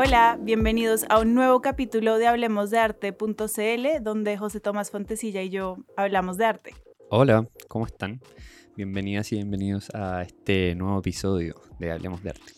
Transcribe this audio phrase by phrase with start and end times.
[0.00, 5.50] Hola, bienvenidos a un nuevo capítulo de Hablemos de Arte.cl, donde José Tomás Fontecilla y
[5.50, 6.74] yo hablamos de arte.
[7.10, 8.20] Hola, ¿cómo están?
[8.76, 12.52] Bienvenidas y bienvenidos a este nuevo episodio de Hablemos de Arte.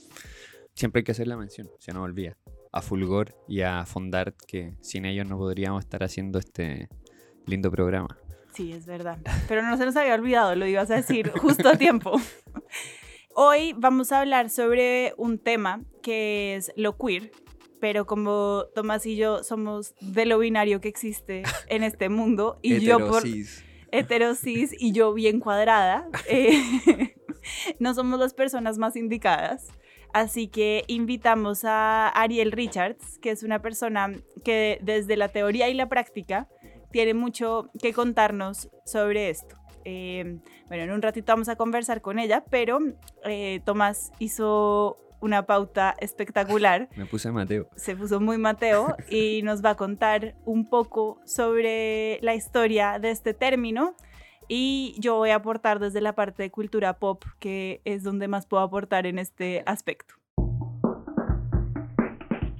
[0.75, 2.37] Siempre hay que hacer la mención, se nos olvida,
[2.73, 6.91] a Fulgor y a Fondart, que sin ellos no podríamos estar haciendo este
[7.47, 8.19] lindo programa.
[8.53, 9.17] Sí, es verdad.
[9.49, 12.21] Pero no se nos había olvidado, lo ibas a decir justo a tiempo.
[13.35, 17.31] Hoy vamos a hablar sobre un tema que es lo queer,
[17.81, 22.81] pero como Tomás y yo somos de lo binario que existe en este mundo y
[22.81, 23.23] yo por
[23.93, 27.15] heterosis y yo bien cuadrada, eh,
[27.79, 29.69] no somos las personas más indicadas.
[30.13, 34.13] Así que invitamos a Ariel Richards, que es una persona
[34.45, 36.49] que desde la teoría y la práctica
[36.91, 39.60] tiene mucho que contarnos sobre esto.
[39.85, 42.79] Eh, bueno, en un ratito vamos a conversar con ella, pero
[43.25, 46.89] eh, Tomás hizo una pauta espectacular.
[46.97, 47.69] Me puse Mateo.
[47.77, 53.11] Se puso muy Mateo y nos va a contar un poco sobre la historia de
[53.11, 53.95] este término.
[54.49, 58.47] Y yo voy a aportar desde la parte de cultura pop, que es donde más
[58.47, 60.20] puedo aportar en este aspecto.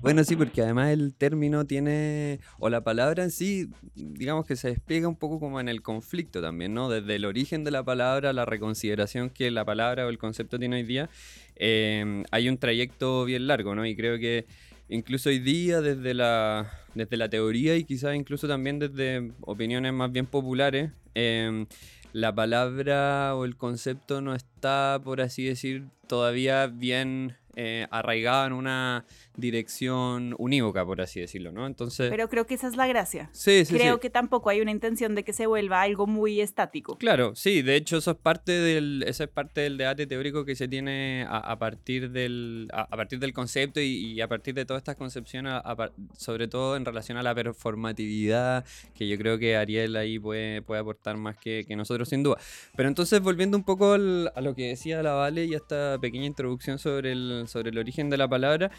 [0.03, 4.69] Bueno, sí, porque además el término tiene, o la palabra en sí, digamos que se
[4.69, 6.89] despliega un poco como en el conflicto también, ¿no?
[6.89, 10.77] Desde el origen de la palabra, la reconsideración que la palabra o el concepto tiene
[10.77, 11.11] hoy día,
[11.57, 13.85] em, hay un trayecto bien largo, ¿no?
[13.85, 14.47] Y creo que
[14.89, 20.11] incluso hoy día desde la, desde la teoría y quizás incluso también desde opiniones más
[20.11, 21.67] bien populares, em,
[22.13, 28.53] la palabra o el concepto no está, por así decir, todavía bien eh, arraigado en
[28.53, 29.05] una
[29.37, 31.67] dirección unívoca, por así decirlo, ¿no?
[31.67, 32.11] Entonces...
[32.11, 33.31] Pero creo que esa es la gracia.
[33.33, 36.97] Sí, sí, Creo que tampoco hay una intención de que se vuelva algo muy estático.
[36.99, 40.55] Claro, sí, de hecho eso es parte del, eso es parte del debate teórico que
[40.55, 44.97] se tiene a, partir, del, a, partir del concepto y, a partir de todas estas
[44.97, 45.55] concepciones,
[46.17, 48.65] sobre todo en relación a la performatividad,
[48.95, 52.37] que yo creo que Ariel ahí puede, puede aportar más que, que nosotros sin duda.
[52.77, 56.79] Pero entonces volviendo un poco a lo que decía la Vale y esta pequeña introducción
[56.79, 58.71] sobre el, sobre el origen de la palabra,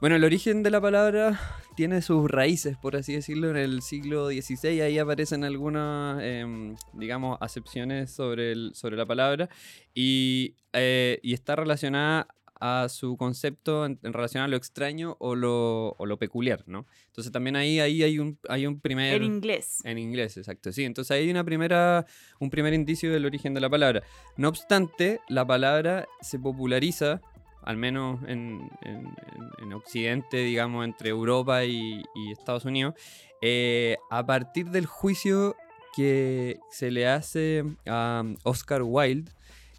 [0.00, 1.38] bueno, el origen de la palabra
[1.76, 4.80] tiene sus raíces, por así decirlo, en el siglo XVI.
[4.80, 9.50] Ahí aparecen algunas, em, digamos, acepciones sobre, el, sobre la palabra
[9.92, 12.28] y, eh, y, está relacionada
[12.60, 16.86] a su concepto en, relación a lo extraño o lo, o lo, peculiar, ¿no?
[17.08, 19.14] Entonces también ahí, ahí hay, un, hay un primer...
[19.14, 19.80] En inglés.
[19.84, 20.84] En inglés, exacto, sí.
[20.84, 22.06] Entonces ahí hay una primera,
[22.38, 24.02] un primer indicio del origen de la palabra.
[24.38, 27.20] No obstante, la palabra se populariza
[27.70, 28.68] al menos en,
[29.72, 32.94] Occidente, digamos, entre Europa y, Estados Unidos,
[33.40, 35.56] eh, a partir del juicio
[35.94, 39.30] que se le hace a Oscar Wilde,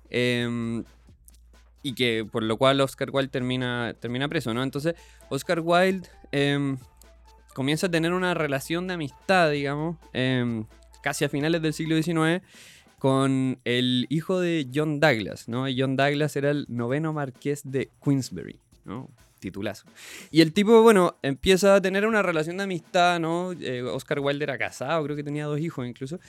[0.10, 0.84] em,
[1.84, 4.64] y que por lo cual Oscar Wilde termina, termina preso, ¿no?
[4.64, 4.96] Entonces,
[5.30, 6.78] Oscar Wilde em,
[7.54, 10.66] comienza a tener una relación de amistad, digamos, em,
[11.04, 12.42] casi a finales del siglo XIX,
[13.02, 15.66] con el hijo de John Douglas, ¿no?
[15.76, 19.10] John Douglas era el noveno marqués de Queensberry, ¿no?
[19.40, 19.88] Titulazo.
[20.30, 23.54] Y el tipo, bueno, empieza a tener una relación de amistad, ¿no?
[23.54, 26.20] Eh, Oscar Wilde era casado, creo que tenía dos hijos incluso.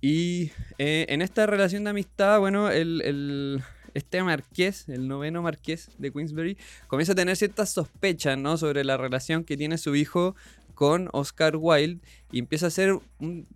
[0.00, 3.60] Y eh, en esta relación de amistad, bueno, el,
[3.92, 8.56] este marqués, el noveno marqués de Queensberry, comienza a tener ciertas sospechas, ¿no?
[8.56, 10.36] Sobre la relación que tiene su hijo
[10.78, 13.48] con Oscar Wilde y empieza a ser un,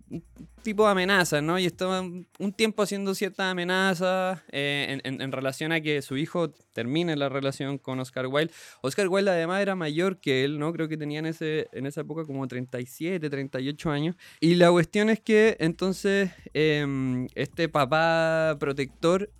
[0.61, 1.57] tipo de amenaza, ¿no?
[1.57, 7.15] Y está un tiempo haciendo ciertas amenazas eh, en, relación a que su hijo termine
[7.15, 8.53] la relación con Oscar Wilde.
[8.81, 10.73] Oscar Wilde además era mayor que él, ¿no?
[10.73, 14.17] Creo que tenía en, ese, en esa época como 37, 38 años.
[14.41, 19.31] Y la cuestión es que entonces em, este papá protector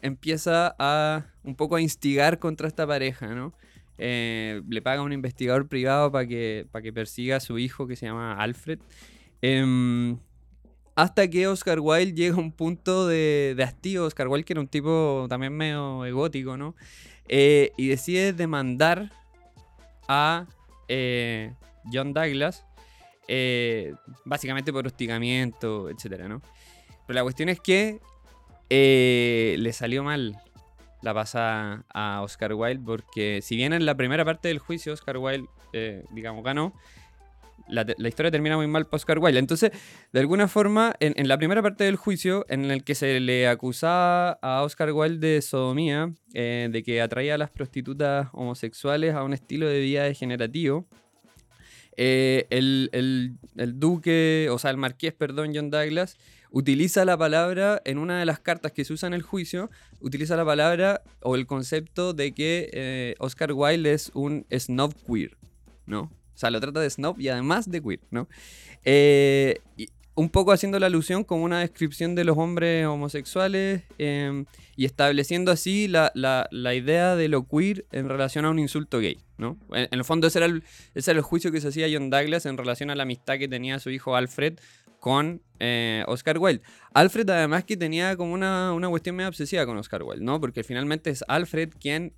[0.00, 3.52] empieza a un poco a instigar contra esta pareja, ¿no?
[3.98, 7.96] Eh, le paga a un investigador privado para que, que persiga a su hijo que
[7.96, 8.78] se llama Alfred.
[9.42, 10.18] Em,
[10.94, 14.04] hasta que Oscar Wilde llega a un punto de, de, hastío.
[14.04, 16.74] Oscar Wilde, que era un tipo también medio egótico, ¿no?
[17.28, 19.10] Eh, y decide demandar
[20.08, 20.46] a
[20.88, 21.54] eh,
[21.92, 22.64] John Douglas,
[24.24, 26.40] básicamente por hostigamiento, etcétera, ¿no?
[27.06, 28.00] Pero la cuestión es que
[28.70, 30.40] le salió mal
[31.02, 35.18] la pasa a Oscar Wilde, porque si bien en la primera parte del juicio Oscar
[35.18, 36.74] Wilde, eh, digamos, ganó,
[37.68, 39.38] la, historia termina muy mal para Oscar Wilde.
[39.38, 39.72] Entonces,
[40.12, 44.38] de alguna forma, en, la primera parte del juicio, en el que se le acusaba
[44.42, 49.34] a Oscar Wilde de sodomía, eh, de que atraía a las prostitutas homosexuales a un
[49.34, 50.86] estilo de vida degenerativo,
[52.00, 56.16] eh, el, el, duque, o sea, el marqués, perdón, John Douglas,
[56.50, 60.36] utiliza la palabra, en una de las cartas que se usa en el juicio, utiliza
[60.36, 65.36] la palabra o el concepto de que eh, Oscar Wilde es un snob queer,
[65.86, 66.02] ¿no?
[66.02, 68.28] O sea, lo trata de snob y además de queer, ¿no?
[68.84, 69.60] Eh,
[70.18, 75.52] un poco haciendo la alusión como una descripción de los hombres homosexuales em, y estableciendo
[75.52, 76.10] así la,
[76.74, 79.58] idea de lo queer en relación a un insulto gay, ¿no?
[79.72, 80.64] En, el fondo ese era el,
[80.96, 83.46] ese era el juicio que se hacía John Douglas en relación a la amistad que
[83.46, 84.58] tenía su hijo Alfred
[85.00, 86.62] con eh, Oscar Wilde.
[86.94, 90.40] Alfred además que tenía como una, una cuestión medio obsesiva con Oscar Wilde, ¿no?
[90.40, 92.12] Porque finalmente es Alfred quien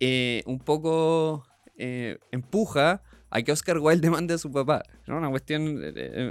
[0.00, 1.46] eh, un poco
[1.76, 4.82] eh, empuja a que Oscar Wilde demande a su papá.
[5.06, 5.18] ¿no?
[5.18, 5.80] Una cuestión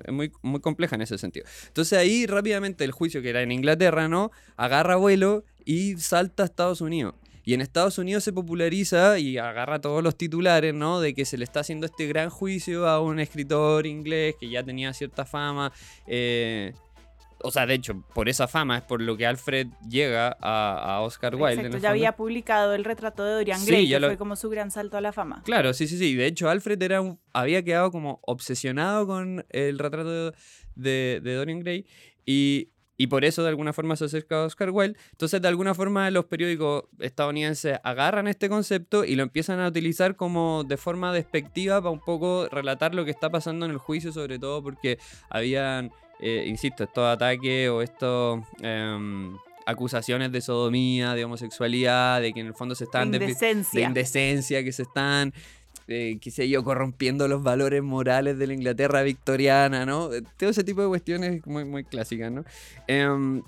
[0.09, 1.45] muy, muy compleja en ese sentido.
[1.67, 4.31] Entonces ahí rápidamente el juicio que era en Inglaterra, ¿no?
[4.57, 7.15] Agarra vuelo y salta a Estados Unidos.
[7.43, 10.99] Y en Estados Unidos se populariza y agarra todos los titulares, ¿no?
[10.99, 14.63] De que se le está haciendo este gran juicio a un escritor inglés que ya
[14.63, 15.71] tenía cierta fama.
[16.07, 16.73] Eh,
[17.43, 21.35] o sea, de hecho, por esa fama es por lo que Alfred llega a, Oscar
[21.35, 21.53] Wilde.
[21.55, 24.97] Exacto, ya había publicado el retrato de Dorian Gray, que fue como su gran salto
[24.97, 25.41] a la fama.
[25.43, 26.15] Claro, sí, sí, sí.
[26.15, 27.01] De hecho, Alfred era
[27.33, 30.31] había quedado como obsesionado con el retrato
[30.75, 31.85] de, de Dorian Gray.
[32.25, 32.69] Y
[33.01, 34.95] y por eso de alguna forma se acerca a Oscar Wilde.
[35.09, 40.15] Entonces, de alguna forma, los periódicos estadounidenses agarran este concepto y lo empiezan a utilizar
[40.15, 44.11] como de forma despectiva para un poco relatar lo que está pasando en el juicio,
[44.11, 44.99] sobre todo porque
[45.31, 45.89] habían,
[46.19, 48.41] eh, insisto, estos ataques o estos...
[48.61, 53.13] Em, acusaciones de sodomía, de homosexualidad, de que en el fondo se están...
[53.13, 53.79] Indecencia.
[53.79, 55.33] De, indecencia, que se están
[55.87, 60.13] eh, qué sé yo, corrompiendo los valores morales de la Inglaterra victoriana, ¿no?
[60.13, 62.45] Eh, todo ese tipo de cuestiones muy, muy clásicas, ¿no?
[62.87, 63.41] Em,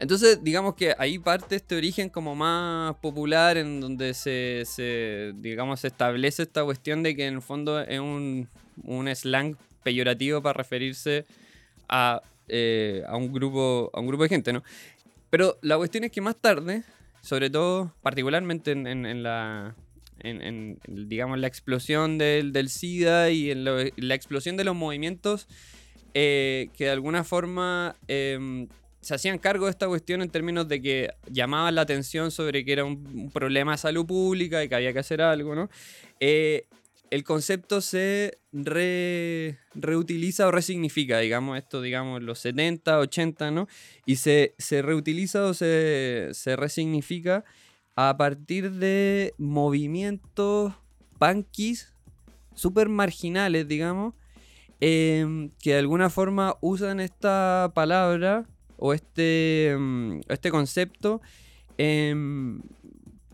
[0.00, 6.42] entonces, digamos que ahí parte este origen como más popular en donde se, digamos, establece
[6.42, 8.48] esta cuestión de que en el fondo es un,
[9.14, 11.26] slang peyorativo para referirse
[11.86, 14.62] a, eh, a, un grupo, a un grupo de gente, ¿no?
[15.28, 16.82] Pero la cuestión es que más tarde,
[17.20, 19.74] sobre todo, particularmente en la,
[20.22, 25.48] en, digamos, la explosión del, del SIDA y en la explosión de los movimientos
[26.14, 28.66] eh, que de alguna forma em,
[29.00, 32.72] se hacían cargo de esta cuestión en términos de que llamaban la atención sobre que
[32.72, 35.70] era un, problema de salud pública y que había que hacer algo, ¿no?
[36.18, 36.66] Eh,
[37.10, 38.38] el concepto se
[39.74, 43.68] reutiliza o resignifica, digamos, esto, digamos, los 70, 80, ¿no?
[44.04, 47.44] Y se, se reutiliza o se, se resignifica
[48.08, 50.72] a partir de movimientos
[51.18, 51.94] punkis
[52.54, 54.14] súper marginales, digamos,
[54.80, 58.46] em, que de alguna forma usan esta palabra
[58.78, 61.20] o este, em, este concepto,
[61.76, 62.62] em,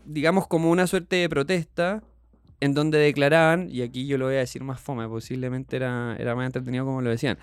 [0.05, 2.03] digamos, como una suerte de protesta,
[2.59, 6.35] en donde declaraban, y aquí yo lo voy a decir más fome, posiblemente era, era
[6.35, 7.37] más entretenido como lo decían,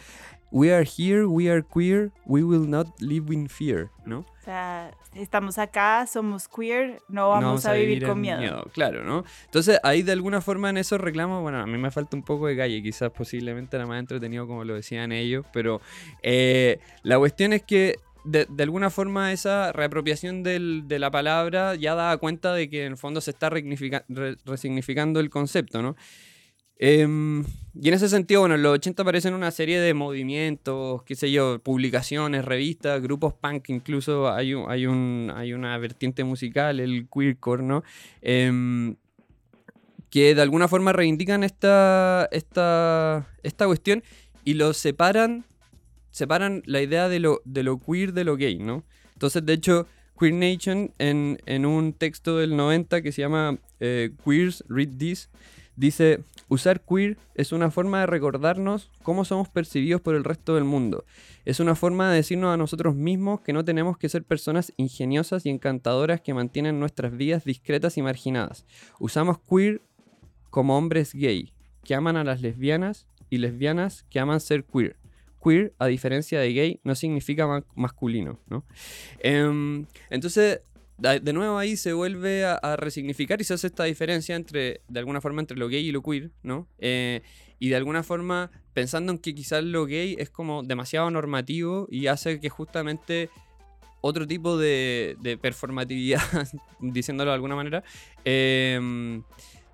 [0.55, 4.21] We are here, we are queer, we will not live in fear, ¿no?
[4.21, 8.65] O sea, estamos acá, somos queer, no vamos, a, vivir, con miedo.
[8.73, 9.25] Claro, ¿no?
[9.47, 12.47] Entonces, ahí de alguna forma en esos reclamos, bueno, a mí me falta un poco
[12.47, 15.81] de calle, quizás posiblemente era más entretenido como lo decían ellos, pero
[16.23, 22.17] eh, la cuestión es que de, alguna forma esa reapropiación de la palabra ya da
[22.19, 25.97] cuenta de que en el fondo se está resignificando el concepto, ¿no?
[26.79, 27.45] Em,
[27.75, 31.31] y en ese sentido, bueno, en los 80 aparecen una serie de movimientos, qué sé
[31.31, 37.09] yo, publicaciones, revistas, grupos punk, incluso hay, un, hay, un, hay una vertiente musical, el
[37.13, 37.85] queercore, ¿no?
[38.23, 38.97] Em,
[40.11, 44.05] que de alguna forma reivindican esta, esta, esta cuestión
[44.45, 45.45] y lo separan,
[46.11, 48.85] separan la idea de lo, de lo queer de lo gay, ¿no?
[49.15, 49.87] Entonces, de hecho,
[50.19, 55.29] Queer Nation, en, en un texto del 90 que se llama eh, Queers Read This,
[55.77, 60.65] Dice, usar queer es una forma de recordarnos cómo somos percibidos por el resto del
[60.65, 61.05] mundo.
[61.45, 65.47] Es una forma de decirnos a nosotros mismos que no tenemos que ser personas ingeniosas
[65.47, 68.65] y encantadoras que mantienen nuestras vidas discretas y marginadas.
[69.01, 69.83] Usamos queer
[70.51, 71.53] como hombres gay,
[71.83, 74.97] que aman a las lesbianas y lesbianas que aman ser queer.
[75.43, 78.65] Queer, a diferencia de gay, no significa masculino, ¿no?
[79.19, 80.61] Em, entonces,
[80.99, 85.21] de nuevo ahí se vuelve a, resignificar y se hace esta diferencia entre, de alguna
[85.21, 86.69] forma, entre lo gay y lo queer, ¿no?
[86.79, 87.23] Eh,
[87.59, 92.07] y de alguna forma pensando en que quizás lo gay es como demasiado normativo y
[92.09, 93.31] hace que justamente
[94.01, 96.21] otro tipo de, performatividad,
[96.81, 97.83] diciéndolo de alguna manera,
[98.25, 99.23] em,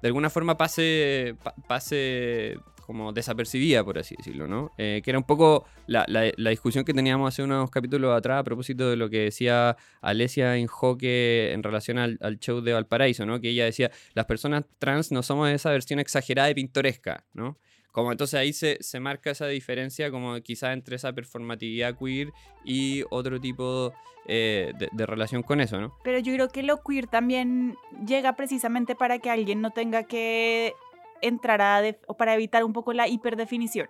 [0.01, 1.35] de alguna forma pase,
[1.67, 2.57] pase
[2.91, 4.73] como desapercibida, por así decirlo, ¿no?
[4.77, 6.05] Eh, que era un poco la,
[6.51, 11.53] discusión que teníamos hace unos capítulos atrás a propósito de lo que decía Alesia Injoque
[11.53, 13.41] en relación al, show de Valparaíso, ¿no?
[13.41, 17.59] Que ella decía, las personas trans no somos esa versión exagerada y pintoresca, ¿no?
[17.93, 22.33] Como entonces ahí se, marca esa diferencia como quizás entre esa performatividad queer
[22.65, 23.93] y otro tipo
[24.27, 25.95] eh, de relación con eso, ¿no?
[26.03, 30.75] Pero yo creo que lo queer también llega precisamente para que alguien no tenga que
[31.23, 31.81] entrar a...
[31.81, 33.89] def- o para evitar un poco la hiperdefinición.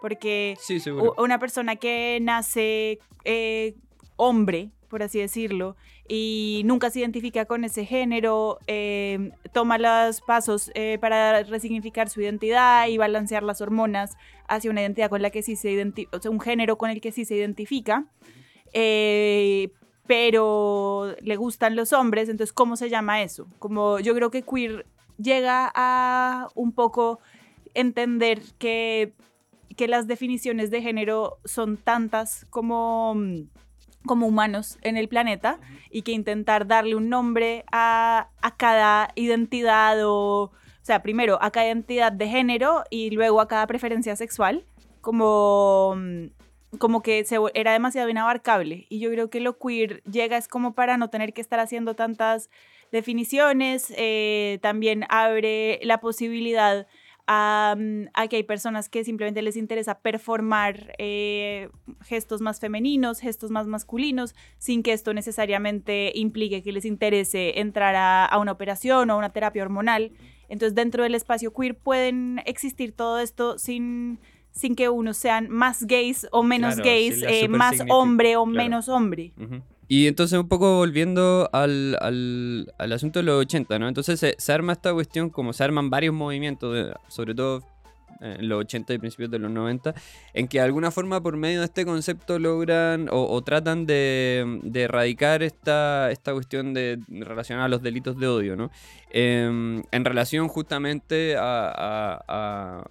[0.00, 0.80] Porque Sí,
[1.16, 3.74] una persona que nace eh,
[4.16, 5.76] hombre, por así decirlo,
[6.08, 12.20] y nunca se identifica con ese género, eh, toma los pasos eh, para resignificar su
[12.20, 14.16] identidad y balancear las hormonas
[14.48, 17.00] hacia una identidad con la que sí se identifica, o sea, un género con el
[17.00, 18.04] que sí se identifica,
[18.72, 19.70] eh,
[20.06, 23.46] pero le gustan los hombres, entonces, ¿cómo se llama eso?
[23.58, 24.84] Como yo creo que queer
[25.22, 27.20] llega a un poco
[27.74, 29.14] entender que
[29.74, 33.48] que las definiciones de género son tantas como, mm,
[34.06, 35.58] como humanos en el planeta
[35.90, 40.52] y que intentar darle un nombre a, a cada identidad o, o
[40.82, 44.64] sea, primero a cada identidad de género y luego a cada preferencia sexual,
[45.00, 46.26] como, mm,
[46.78, 48.86] como que se, era demasiado inabarcable.
[48.88, 51.94] Y yo creo que lo queer llega es como para no tener que estar haciendo
[51.94, 52.50] tantas
[52.90, 56.86] definiciones, eh, también abre la posibilidad
[57.26, 57.76] a,
[58.14, 61.70] a que hay personas que simplemente les interesa performar eh,
[62.02, 67.94] gestos más femeninos, gestos más masculinos, sin que esto necesariamente implique que les interese entrar
[67.94, 70.12] a, a una operación o a una terapia hormonal.
[70.48, 74.18] Entonces, dentro del espacio queer pueden existir todo esto sin,
[74.52, 78.56] sin que unos sean más gays o menos Claro, gays, eh, más hombre o claro.
[78.56, 79.32] menos hombre.
[79.88, 83.88] Y entonces un poco volviendo al, al- al asunto de los 80, ¿no?
[83.88, 87.62] Entonces se, se arma esta cuestión, como se arman varios movimientos, de- sobre todo
[88.22, 89.94] eh, en los 80 y principios de los 90,
[90.32, 94.60] en que de alguna forma por medio de este concepto logran o, o tratan de,
[94.62, 98.70] de erradicar esta, esta cuestión de relacionada a los delitos de odio, ¿no?
[99.14, 102.82] Em, en relación justamente a,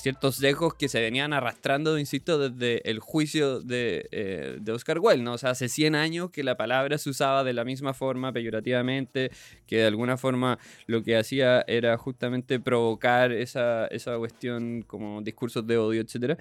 [0.00, 0.40] ciertos
[0.76, 5.34] que se venían arrastrando, insisto, desde el juicio de, eh, Oscar Wilde, ¿no?
[5.34, 9.30] O sea, hace 100 años que la palabra se usaba de la misma forma, peyorativamente,
[9.66, 15.64] que de alguna forma lo que hacía era justamente provocar esa, esa cuestión como discursos
[15.64, 16.40] de odio, etc.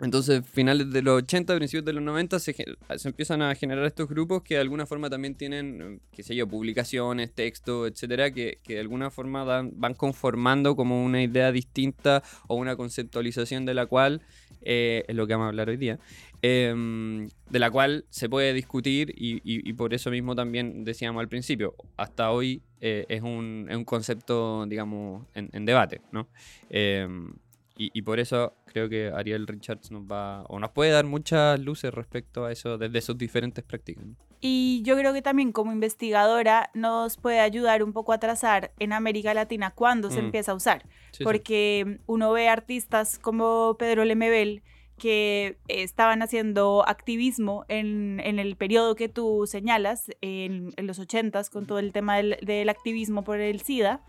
[0.00, 2.54] entonces, finales de los 80, principios de los 90, se,
[2.96, 6.34] se empiezan a generar estos grupos que de alguna forma también tienen, eh, qué sé
[6.36, 11.50] yo, publicaciones, textos, etcétera, que, que de alguna forma dan- van conformando como una idea
[11.52, 14.22] distinta o una conceptualización de la cual,
[14.62, 15.98] eh, es lo que vamos a hablar hoy día,
[16.42, 21.20] em, de la cual se puede discutir y, y- y por eso mismo también decíamos
[21.20, 26.28] al principio, hasta hoy eh, es, un, es un concepto, digamos, en, en debate, ¿no?
[26.70, 27.32] Em,
[27.76, 28.54] y, y por eso
[28.86, 32.78] creo que Ariel Richards nos va, o nos puede dar muchas luces respecto a eso
[32.78, 34.04] desde sus diferentes prácticas.
[34.06, 34.14] ¿no?
[34.40, 38.92] Y yo creo que también como investigadora nos puede ayudar un poco a trazar en
[38.92, 40.26] América Latina cuándo se Mm.
[40.26, 40.82] empieza a usar.
[41.10, 41.24] Sí, sí.
[41.24, 44.62] porque uno ve artistas como Pedro Lemebel
[44.96, 51.50] que estaban haciendo activismo en, en el periodo que tú señalas, en, en los ochentas,
[51.50, 54.00] con todo el tema del, del activismo por el SIDA,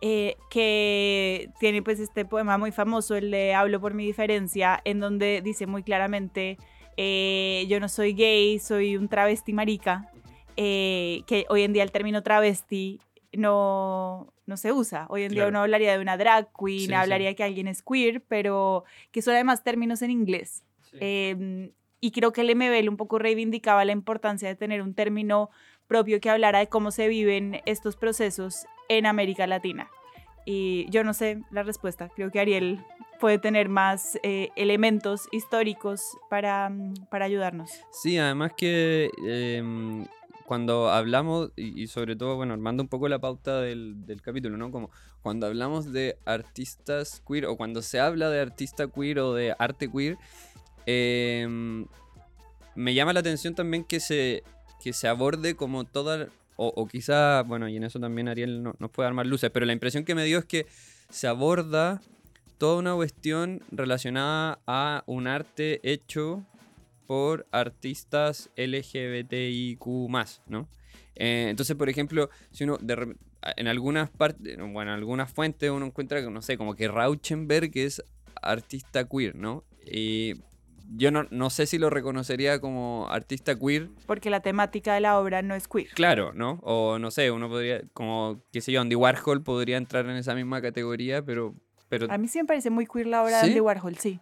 [0.00, 5.00] eh, que tiene pues este poema muy famoso, el de Hablo por mi diferencia, en
[5.00, 6.58] donde dice muy claramente,
[6.96, 10.10] eh, yo no soy gay, soy un travesti marica,
[10.56, 13.00] eh, que hoy en día el término travesti
[13.32, 15.06] no, no se usa.
[15.08, 15.50] Hoy en día Claro.
[15.50, 16.94] uno hablaría de una drag queen, Sí, sí.
[16.94, 20.64] hablaría que alguien es queer, pero que son además términos en inglés.
[21.00, 25.50] Eh, y creo que el MBL un poco reivindicaba la importancia de tener un término
[25.88, 29.90] propio que hablara de cómo se viven estos procesos en América Latina.
[30.46, 32.84] Y yo no sé la respuesta, creo que Ariel
[33.18, 37.70] puede tener más eh, elementos históricos para, mm, para ayudarnos.
[37.90, 40.04] Sí, además que em,
[40.44, 44.70] cuando hablamos, y, sobre todo, bueno, armando un poco la pauta del, del capítulo, ¿no?
[44.70, 44.90] Como
[45.22, 49.90] cuando hablamos de artistas queer o cuando se habla de artista queer o de arte
[49.90, 50.18] queer,
[50.84, 51.86] em,
[52.74, 54.42] me llama la atención también que se,
[54.82, 58.74] que se aborde como toda, o, o quizá, bueno, y en eso también Ariel no-
[58.88, 60.66] puede dar más luces, pero la impresión que me dio es que
[61.10, 62.00] se aborda
[62.58, 66.44] toda una cuestión relacionada a un arte hecho
[67.06, 69.84] por artistas LGBTIQ+,
[70.48, 70.68] ¿no?
[71.16, 73.16] Eh, entonces, por ejemplo, si uno de
[73.56, 77.70] en algunas partes, bueno, en algunas fuentes uno encuentra que, no sé, como que Rauschenberg
[77.74, 78.02] es
[78.40, 79.64] artista queer, ¿no?
[79.84, 80.34] Y
[80.96, 85.18] yo no, no sé si lo reconocería como artista queer, Porque la temática de la
[85.18, 85.88] obra no es queer.
[85.94, 86.60] claro, ¿no?
[86.62, 90.34] O no sé, uno podría, como, qué sé yo, Andy Warhol podría entrar en esa
[90.34, 91.54] misma categoría, pero...
[91.88, 93.46] pero A mí sí me parece muy queer la obra ¿Sí?
[93.46, 94.20] de Andy Warhol, sí.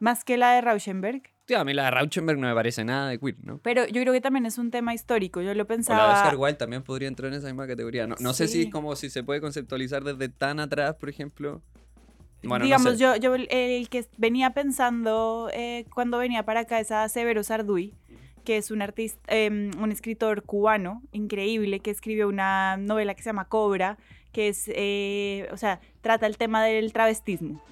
[0.00, 1.22] Más que la de Rauschenberg.
[1.44, 3.58] tío, a mí la de Rauschenberg no me parece nada de queer, ¿no?
[3.62, 5.40] Pero yo creo que también es un tema histórico.
[5.42, 6.12] Yo lo O la de pensaba.
[6.14, 8.08] Oscar Wilde también podría entrar en esa misma categoría.
[8.08, 8.62] No, no sé si Sí.
[8.64, 11.62] es como si se puede conceptualizar desde tan atrás, por ejemplo.
[12.42, 17.42] Digamos, yo, yo el, que venía pensando eh, cuando venía para acá es a Severo
[17.42, 17.94] Sarduy,
[18.44, 23.28] que es un artista, em, un escritor cubano increíble que escribió una novela que se
[23.28, 23.98] llama Cobra,
[24.32, 27.62] que es, eh, o sea, trata el tema del travestismo.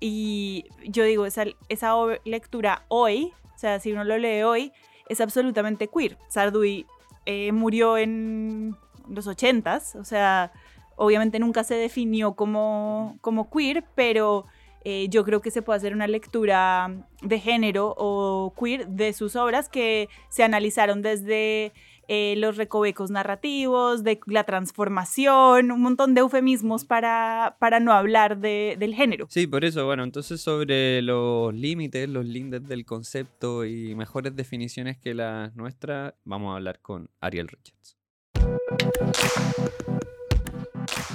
[0.00, 4.72] Y yo digo, esa, esa lectura hoy, o sea, si uno lo lee hoy,
[5.08, 6.16] es absolutamente queer.
[6.28, 6.86] Sarduy
[7.26, 8.76] eh, murió en
[9.08, 10.52] los ochentas, o sea,
[11.00, 14.44] obviamente nunca se definió como, como queer, pero
[14.84, 19.34] eh, yo creo que se puede hacer una lectura de género o queer de sus
[19.34, 21.72] obras que se analizaron desde
[22.08, 28.38] eh, los recovecos narrativos, de la transformación, un montón de eufemismos para, para no hablar
[28.38, 29.26] de, del género.
[29.30, 34.98] Sí, por eso, bueno, entonces sobre los límites, los límites del concepto y mejores definiciones
[34.98, 37.96] que las nuestras, vamos a hablar con Ariel Richards.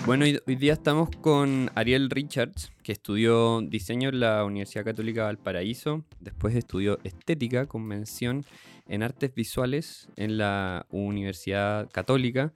[0.05, 6.05] Bueno, hoy, día estamos con Ariel Richards, que estudió diseño en la Universidad Católica Valparaíso,
[6.19, 8.45] después estudió estética con mención
[8.87, 12.53] en artes visuales en la Universidad Católica.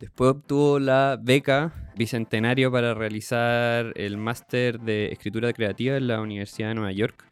[0.00, 6.70] Después obtuvo la beca bicentenario para realizar el máster de escritura creativa en la Universidad
[6.70, 7.24] de Nueva York.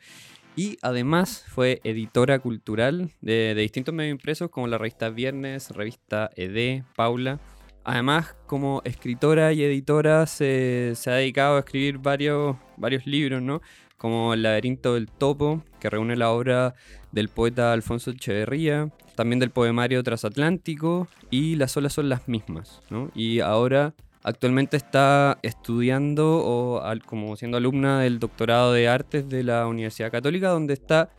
[0.55, 6.85] Y además fue editora cultural de distintos medios impresos como la revista Viernes, revista ED,
[6.95, 7.41] Paula
[7.89, 12.57] Además, como escritora y editora, se, ha dedicado a escribir varios,
[13.05, 13.63] libros, ¿no?
[13.97, 16.75] Como El laberinto del topo, que reúne la obra
[17.13, 23.13] del poeta Alfonso Echeverría, también del poemario Transatlántico, y Las olas son las mismas, ¿no?
[23.15, 29.69] Y ahora, actualmente está estudiando o como siendo alumna del doctorado de artes de la
[29.69, 31.11] Universidad Católica, donde está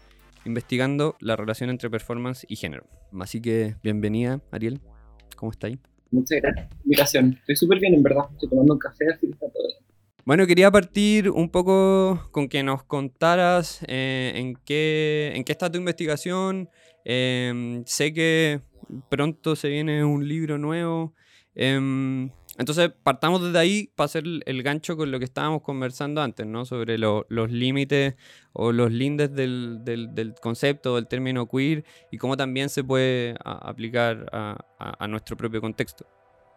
[0.44, 2.84] investigando la relación entre performance y género.
[3.22, 4.82] Así que, bienvenida, Ariel.
[5.38, 5.80] ¿Cómo está ahí?
[6.12, 6.40] Muchas
[6.86, 7.26] gracias.
[7.40, 8.26] Estoy súper bien, en verdad.
[8.34, 9.88] Estoy tomando un café, así que está todo bien.
[10.26, 15.72] Bueno, quería partir un poco con que nos contaras eh, en, qué, en qué está
[15.72, 16.70] tu investigación.
[17.06, 18.60] Em, sé que
[19.10, 21.14] pronto se viene un libro nuevo.
[21.56, 26.48] Em, entonces, partamos desde ahí para hacer el gancho con lo que estábamos conversando antes,
[26.48, 26.66] ¿no?
[26.66, 28.16] Sobre los límites
[28.54, 34.26] o los lindes del, del, concepto, del término queer y cómo también se puede aplicar
[34.32, 36.08] a, a, nuestro propio contexto.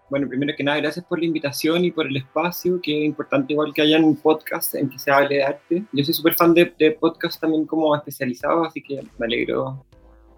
[0.08, 3.52] Bueno, primero que nada, gracias por la invitación y por el espacio, que es importante
[3.52, 5.84] igual que haya un podcast en que se hable de arte.
[5.92, 9.84] Yo soy súper fan de, de podcasts también como especializados, así que me alegro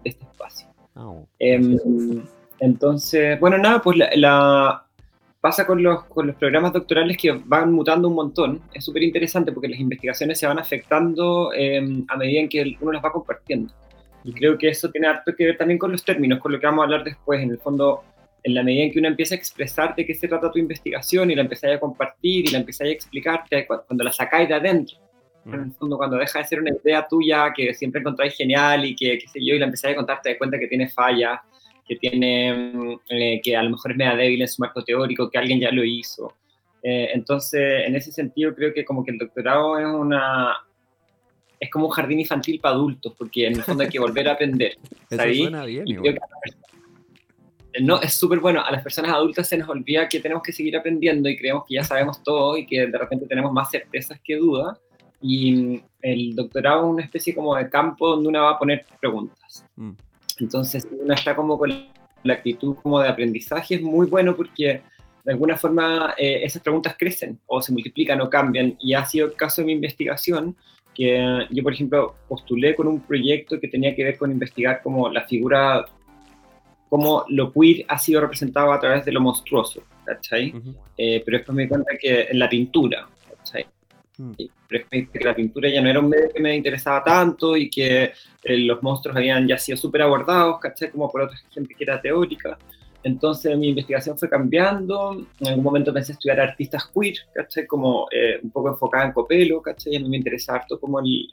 [0.03, 0.67] de este espacio.
[0.93, 2.21] Ah, em,
[2.59, 4.82] entonces, bueno, nada, pues la
[5.43, 8.61] pasa con los, con los programas doctorales que van mutando un montón.
[8.73, 12.93] Es súper interesante porque las investigaciones se van afectando em, a medida en que uno
[12.93, 13.73] las va compartiendo.
[14.23, 16.65] Y creo que eso tiene harto que ver también con los términos, con lo que
[16.65, 17.43] vamos a hablar después.
[17.43, 18.05] En el fondo,
[18.41, 21.29] en la medida en que uno empieza a expresar de qué se trata tu investigación
[21.29, 24.97] y la empezáis a compartir y la empezáis a explicarte, cuando la sacáis de adentro,
[25.45, 28.95] en el fondo, cuando deja de ser una idea tuya que siempre encontráis genial y
[28.95, 31.41] que, qué sé yo, y la empezáis a contar, te das cuenta que tiene fallas
[31.87, 35.37] que tiene, eh, que a lo mejor es media débil en su marco teórico, que
[35.37, 36.33] alguien ya lo hizo.
[36.81, 40.57] Eh, entonces, en ese sentido, creo que como que el doctorado es una...
[41.59, 44.33] Es como un jardín infantil para adultos, porque en el fondo hay que volver a
[44.33, 44.75] aprender.
[45.09, 45.85] Eso suena bien,
[47.81, 48.61] no, es súper bueno.
[48.63, 51.75] A las personas adultas se nos olvida que tenemos que seguir aprendiendo y creemos que
[51.75, 54.79] ya sabemos todo y que de repente tenemos más certezas que dudas.
[55.21, 59.65] Y el doctorado es una especie como de campo donde uno va a poner preguntas.
[59.75, 59.91] Mm.
[60.39, 61.71] Entonces, uno está como con
[62.23, 64.81] la actitud como de aprendizaje, es muy bueno porque
[65.23, 68.75] de alguna forma eh, esas preguntas crecen o se multiplican o cambian.
[68.79, 70.55] Y ha sido el caso de mi investigación,
[70.93, 75.09] que yo, por ejemplo, postulé con un proyecto que tenía que ver con investigar como
[75.09, 75.85] la figura,
[76.89, 80.53] cómo lo queer ha sido representado a través de lo monstruoso, ¿cachai?
[80.97, 83.65] Eh, pero después me di cuenta que en la pintura, ¿cachai?
[84.23, 84.33] Mm.
[84.67, 87.69] Pero es que la pintura ya no era un medio que me interesaba tanto y
[87.69, 90.91] que eh, los monstruos habían ya sido súper abordados, ¿cachai?
[90.91, 92.57] Como por otra gente que era teórica.
[93.03, 95.25] Entonces mi investigación fue cambiando.
[95.39, 97.67] En algún momento pensé estudiar artistas queer, ¿cachai?
[97.67, 99.97] Como eh, un poco enfocada en Copelo, ¿cachai?
[99.97, 101.29] A mí me interesa harto como el,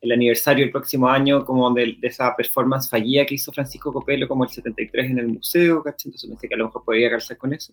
[0.00, 4.28] el, aniversario el próximo año como de, de, esa performance fallida que hizo Francisco Copelo
[4.28, 6.08] como el 73 en el museo, ¿cachai?
[6.08, 7.72] Entonces pensé que a lo mejor podría calzar con eso.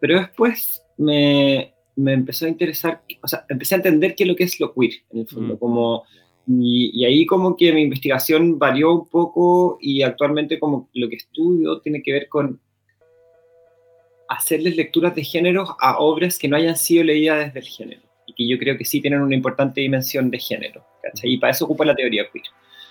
[0.00, 4.36] Pero después me, me empezó a interesar, o sea, empecé a entender qué es lo
[4.36, 5.58] que es lo queer, en el fondo, mm.
[5.58, 6.04] como,
[6.46, 11.80] y, ahí como que mi investigación varió un poco y actualmente como lo que estudio
[11.80, 12.60] tiene que ver con
[14.28, 18.34] hacerles lecturas de género a obras que no hayan sido leídas desde el género, y
[18.34, 21.34] que yo creo que sí tienen una importante dimensión de género, ¿cachai?
[21.34, 22.44] Y para eso ocupa la teoría queer.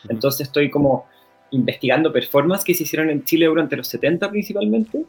[0.10, 1.06] Entonces estoy como
[1.52, 5.06] investigando performances que se hicieron en Chile durante los 70 principalmente,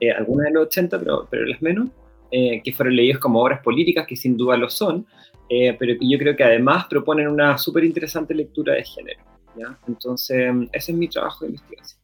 [0.00, 1.88] eh, algunas de los 80, pero, pero las menos,
[2.30, 5.06] eh, que fueron leídos como obras políticas, que sin duda lo son,
[5.48, 9.20] eh, pero que yo creo que además proponen una súper interesante lectura de género.
[9.56, 9.78] ¿ya?
[9.86, 12.00] Entonces, ese es mi trabajo de investigación.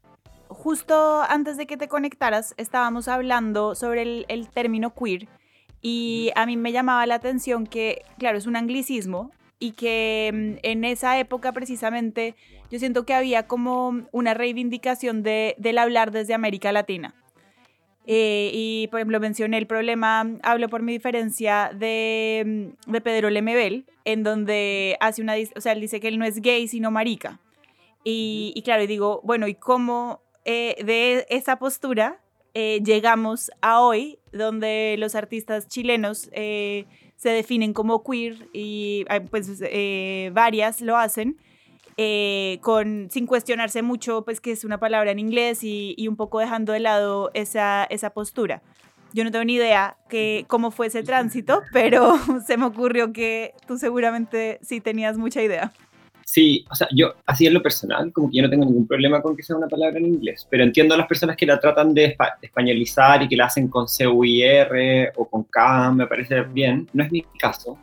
[0.49, 5.29] Justo antes de que te conectaras, estábamos hablando sobre el, el término queer
[5.83, 10.59] y a mí me llamaba la atención que, claro, es un anglicismo y que mm,
[10.63, 12.35] en esa época precisamente
[12.71, 17.15] yo siento que había como una reivindicación de, del hablar desde América Latina.
[18.07, 23.31] Eh, y por ejemplo mencioné el problema, hablo por mi diferencia de, mm, de Pedro
[23.31, 26.91] Lemebel, en donde hace una, o sea, él dice que él no es gay sino
[26.91, 27.41] marica.
[28.05, 32.21] Y, y claro, y digo, bueno, ¿y cómo eh, de esa postura
[32.57, 36.87] eh, llegamos a hoy, donde los artistas chilenos eh,
[37.17, 41.37] se definen como queer y pues eh, varias lo hacen.
[42.61, 46.41] Con, sin cuestionarse mucho, pues que es una palabra en inglés y, y, un poco
[46.41, 48.63] dejando de lado esa, esa postura.
[49.15, 52.15] Yo no tengo ni idea que, cómo fue ese tránsito, pero
[52.47, 55.73] se me ocurrió que tú seguramente sí tenías mucha idea.
[56.25, 59.23] Sí, o sea, yo, así en lo personal, como que yo no tengo ningún problema
[59.23, 61.95] con que sea una palabra en inglés, pero entiendo a las personas que la tratan
[61.95, 66.89] de españolizar y que la hacen con C-U-I-R o con K, me parece bien.
[66.93, 67.79] No es mi caso.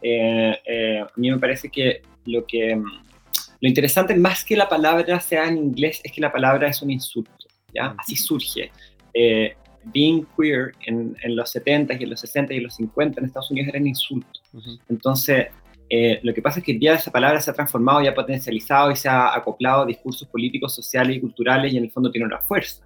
[0.00, 2.82] Eh, eh, a mí me parece que lo que
[3.62, 6.90] lo interesante más que la palabra sea en inglés es que la palabra es un
[6.90, 7.94] insulto, ¿ya?
[7.96, 8.72] Así surge.
[9.14, 13.20] Eh, being queer en, en, los 70 y en los 60 y en los 50
[13.20, 14.40] en Estados Unidos era un insulto.
[14.88, 15.46] Entonces,
[15.94, 18.90] eh, lo que pasa es que ya esa palabra se ha transformado y ha potencializado
[18.90, 22.26] y se ha acoplado a discursos políticos, sociales y culturales y en el fondo tiene
[22.26, 22.82] una fuerza.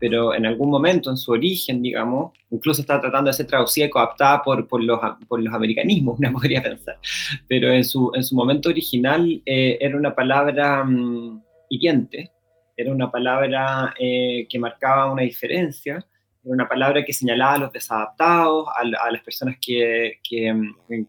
[0.00, 3.90] Pero en algún momento, en su origen, digamos, incluso está tratando de ser traducida y
[3.90, 6.98] coaptada por, por, los, por los americanismos, una podría pensar.
[7.46, 11.40] Pero en su, en su momento original eh, era una palabra um,
[11.70, 12.32] hiriente,
[12.76, 16.04] era una palabra eh, que marcaba una diferencia
[16.48, 20.54] una palabra que señalaba a los desadaptados, a, a las personas que, que,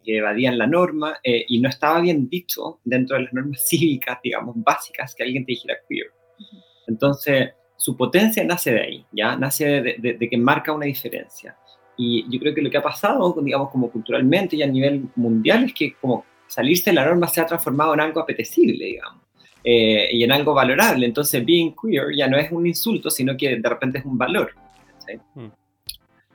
[0.04, 4.20] que, evadían la norma, eh, y no estaba bien dicho dentro de las normas cívicas,
[4.24, 6.08] digamos, básicas, que alguien te dijera queer.
[6.88, 9.36] Entonces, su potencia nace de ahí, ¿ya?
[9.36, 11.56] Nace de, de, de, que marca una diferencia.
[11.98, 15.66] Y yo creo que lo que ha pasado, digamos, como culturalmente y a nivel mundial,
[15.66, 19.24] es que como salirse de la norma se ha transformado en algo apetecible, digamos.
[19.64, 21.06] Eh, y en algo valorable.
[21.06, 24.54] Entonces, being queer ya no es un insulto, sino que de repente es un valor.
[25.36, 25.48] Mm.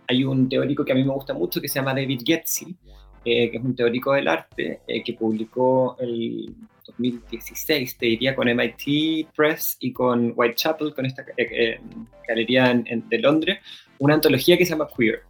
[0.08, 2.76] Hay un teórico que a mí me gusta mucho que se llama David Getzi,
[3.24, 6.54] eh, que es un teórico del arte, eh, que publicó el
[6.86, 11.80] 2016, te diría, con MIT Press y con Whitechapel, con esta eh,
[12.28, 13.58] galería en, en, de Londres,
[13.98, 15.22] una antología que se llama Queer,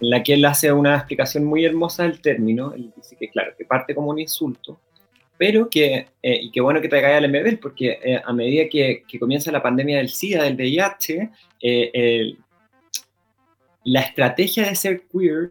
[0.00, 2.74] en la que él hace una explicación muy hermosa del término.
[2.74, 4.80] Él dice que, claro, que parte como un insulto,
[5.40, 9.04] pero que, eh, y qué bueno que traiga al MBL, porque eh, a medida que,
[9.08, 11.30] que, comienza la pandemia del SIDA, del VIH,
[11.62, 12.38] eh, el,
[13.84, 15.50] la estrategia de ser queer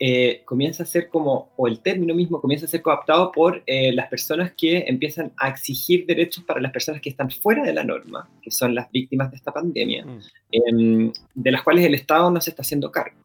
[0.00, 3.92] eh, comienza a ser como, o el término mismo comienza a ser coaptado por eh,
[3.92, 7.82] las personas que empiezan a exigir derechos para las personas que están fuera de la
[7.82, 10.20] norma, que son las víctimas de esta pandemia, mm.
[10.52, 13.16] eh, de las cuales el Estado no se está haciendo cargo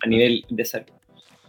[0.00, 0.86] a nivel de salud.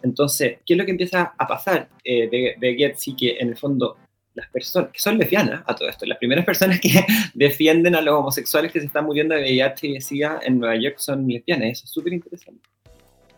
[0.01, 3.15] Entonces, ¿qué es lo que empieza a pasar eh, de, de Getsi?
[3.15, 3.97] Que en el fondo
[4.35, 8.15] las personas, que son lesbianas a todo esto, las primeras personas que defienden a los
[8.15, 11.85] homosexuales que se están muriendo de VIH y SIDA en Nueva York son lesbianas, eso
[11.85, 12.61] es súper interesante.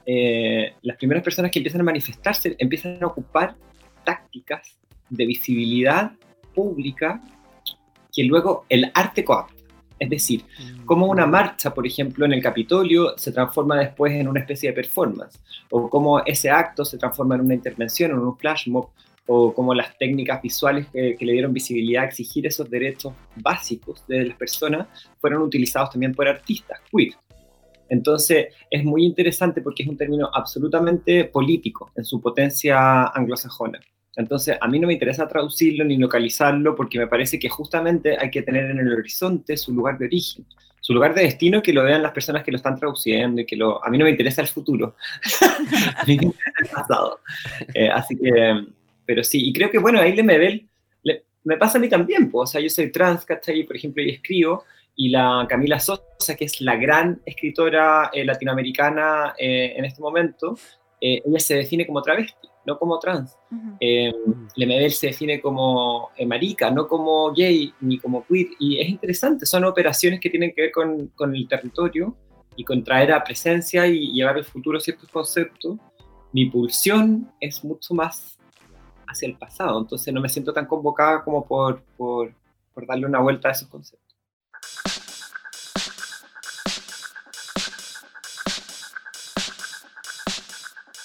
[0.06, 3.56] Eh, las primeras personas que empiezan a manifestarse empiezan a ocupar
[4.04, 4.78] tácticas
[5.10, 6.12] de visibilidad
[6.54, 7.22] pública
[8.14, 9.54] que luego el arte coapta.
[9.98, 10.44] Es decir,
[10.86, 14.76] cómo una marcha, por ejemplo, en el Capitolio se transforma después en una especie de
[14.76, 18.90] performance, o cómo ese acto se transforma en una intervención, en un flash mob,
[19.28, 24.06] o como las técnicas visuales que, que, le dieron visibilidad a exigir esos derechos básicos
[24.08, 24.88] de las personas
[25.20, 27.14] fueron utilizados también por artistas queer.
[27.90, 33.80] Entonces es muy interesante porque es un término absolutamente político en su potencia anglosajona.
[34.16, 38.30] Entonces a mí no me interesa traducirlo ni localizarlo porque me parece que justamente hay
[38.30, 40.46] que tener en el horizonte su lugar de origen,
[40.80, 43.56] su lugar de destino que lo vean las personas que lo están traduciendo y que
[43.56, 43.84] lo...
[43.84, 44.96] A mí no me interesa el futuro,
[45.98, 47.20] a mí me interesa el pasado.
[47.74, 48.66] Eh, así que
[49.06, 50.68] pero sí, y creo que, bueno, ahí Lemebel,
[51.04, 53.64] le, me pasa a mí también, pues, o sea, yo soy trans, ¿cachai?
[53.64, 54.64] Por ejemplo, y escribo,
[54.96, 60.58] y la Camila Sosa, que es la gran escritora eh, latinoamericana eh, en este momento,
[61.02, 63.38] eh, ella se define como travesti, no como trans.
[63.52, 64.48] Uh -huh.
[64.56, 69.66] Lemebel se define como marica, no como gay ni como queer, y es interesante, son
[69.66, 72.16] operaciones que tienen que ver con, con el territorio
[72.56, 75.78] y con traer a presencia y llevar al futuro ciertos conceptos.
[76.32, 78.35] Mi pulsión es mucho más
[79.08, 82.34] hacia el pasado, entonces no me siento tan convocada como por, por,
[82.74, 84.06] por darle una vuelta a esos conceptos.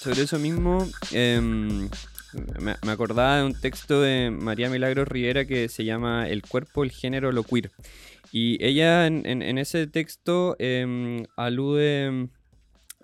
[0.00, 1.90] sobre eso mismo, em,
[2.58, 6.90] me, acordaba de un texto de María Milagros Rivera que se llama El cuerpo, el
[6.90, 7.70] género, lo queer.
[8.32, 12.28] Y ella en, ese texto em, alude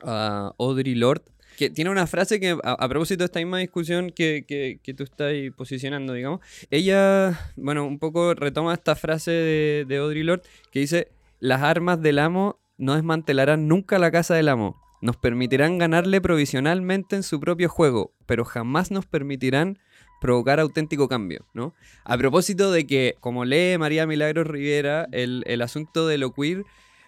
[0.02, 1.24] a Audrey Lorde,
[1.56, 5.32] que tiene una frase que, a, propósito de esta misma discusión que, que, tú estás
[5.56, 6.40] posicionando, digamos,
[6.70, 11.08] ella, bueno, un poco retoma esta frase de, de Audrey Lorde que dice,
[11.40, 17.16] las armas del amo no desmantelarán nunca la casa del amo, nos permitirán ganarle provisionalmente
[17.16, 19.78] en su propio juego, pero jamás nos permitirán
[20.20, 21.74] provocar auténtico cambio, ¿no?
[22.04, 26.64] A propósito de que, como lee María Milagros Rivera, el, asunto de lo queer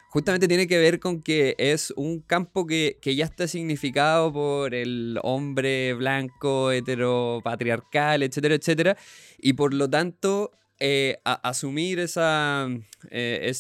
[0.08, 5.18] justamente tiene que ver con que es un campo que, ya está significado por el
[5.22, 8.96] hombre blanco, heteropatriarcal, etcétera, etcétera,
[9.38, 12.68] y por lo tanto eh, asumir esa,
[13.10, 13.52] eh,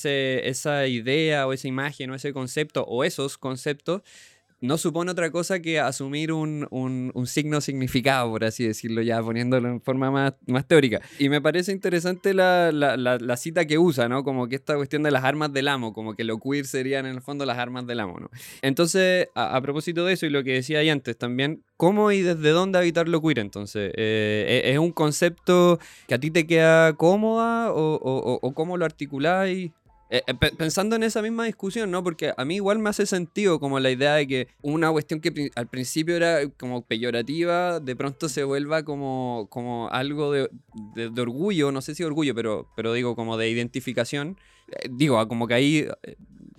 [0.44, 4.02] esa idea o esa imagen o ese concepto o esos conceptos
[4.60, 6.68] no supone otra cosa que asumir un,
[7.26, 11.00] signo significado, por así decirlo, ya poniéndolo en forma más, más teórica.
[11.18, 14.24] Y me parece interesante la, cita que usa, ¿no?
[14.24, 17.16] Como que esta cuestión de las armas del amo, como que lo queer serían en
[17.16, 18.30] el fondo las armas del amo, ¿no?
[18.62, 22.50] Entonces, a, propósito de eso y lo que decía ahí antes también, ¿cómo y desde
[22.50, 23.92] dónde habitar lo queer entonces?
[23.96, 28.84] Eh, ¿Es un concepto que a ti te queda cómoda o, o, o cómo lo
[28.84, 29.70] articuláis?
[30.10, 32.02] Eh, eh, pensando en esa misma discusión, ¿no?
[32.02, 35.50] Porque a mí igual me hace sentido como la idea de que una cuestión que
[35.54, 40.48] al principio era como peyorativa, de pronto se vuelva como, como algo de,
[41.20, 44.38] orgullo, no sé si orgullo, pero, pero digo como de identificación.
[44.68, 45.88] Eh, digo, como que ahí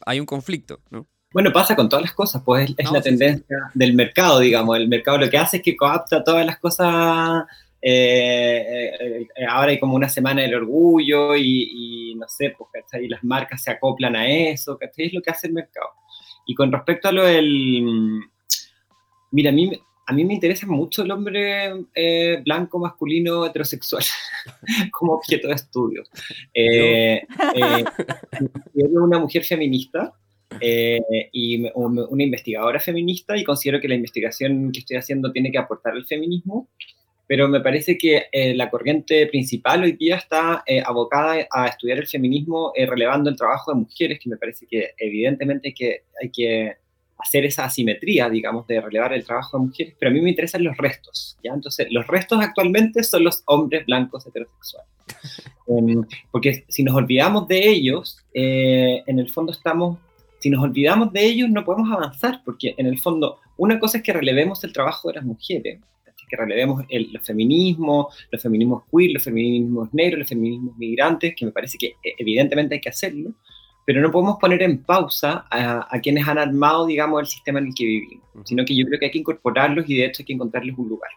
[0.06, 1.08] hay un conflicto, ¿no?
[1.32, 4.78] Bueno, pasa con todas las cosas, pues es, la tendencia del mercado, digamos.
[4.78, 7.46] El mercado lo que hace es que coapta todas las cosas
[7.82, 13.06] eh, eh, eh, ahora hay como una semana del orgullo y, no sé, pues, ¿cachai?
[13.06, 15.08] Y las marcas se acoplan a eso, ¿cachai?
[15.08, 15.90] Es lo que hace el mercado.
[16.46, 18.22] Y con respecto a lo del...
[19.32, 19.72] Mira, a mí,
[20.08, 21.72] a mí me interesa mucho el hombre
[22.44, 24.04] blanco, masculino, heterosexual,
[24.92, 26.04] como objeto de estudio.
[26.54, 27.22] Eh,
[28.74, 30.14] yo soy una mujer feminista,
[31.32, 35.94] y una investigadora feminista y considero que la investigación que estoy haciendo tiene que aportar
[35.94, 36.68] al feminismo
[37.30, 42.00] pero me parece que eh, la corriente principal hoy día está eh, abocada a estudiar
[42.00, 46.32] el feminismo eh, relevando el trabajo de mujeres, que me parece que evidentemente que, hay
[46.32, 46.78] que
[47.20, 50.64] hacer esa asimetría, digamos, de relevar el trabajo de mujeres, pero a mí me interesan
[50.64, 51.54] los restos, ¿ya?
[51.54, 54.90] Entonces, los restos actualmente son los hombres blancos heterosexuales.
[55.68, 60.00] Em, porque si nos olvidamos de ellos, en el fondo estamos,
[60.40, 64.04] si nos olvidamos de ellos no podemos avanzar, porque en el fondo una cosa es
[64.04, 65.80] que relevemos el trabajo de las mujeres,
[66.30, 71.46] que relevemos el, los feminismos, los feminismos queer, los feminismos negros, los feminismos migrantes, que
[71.46, 73.34] me parece que eh, evidentemente hay que hacerlo,
[73.86, 77.74] pero no podemos poner en pausa a, quienes han armado, digamos, el sistema en el
[77.74, 80.34] que vivimos, sino que yo creo que hay que incorporarlos y de hecho hay que
[80.34, 81.10] encontrarles un lugar.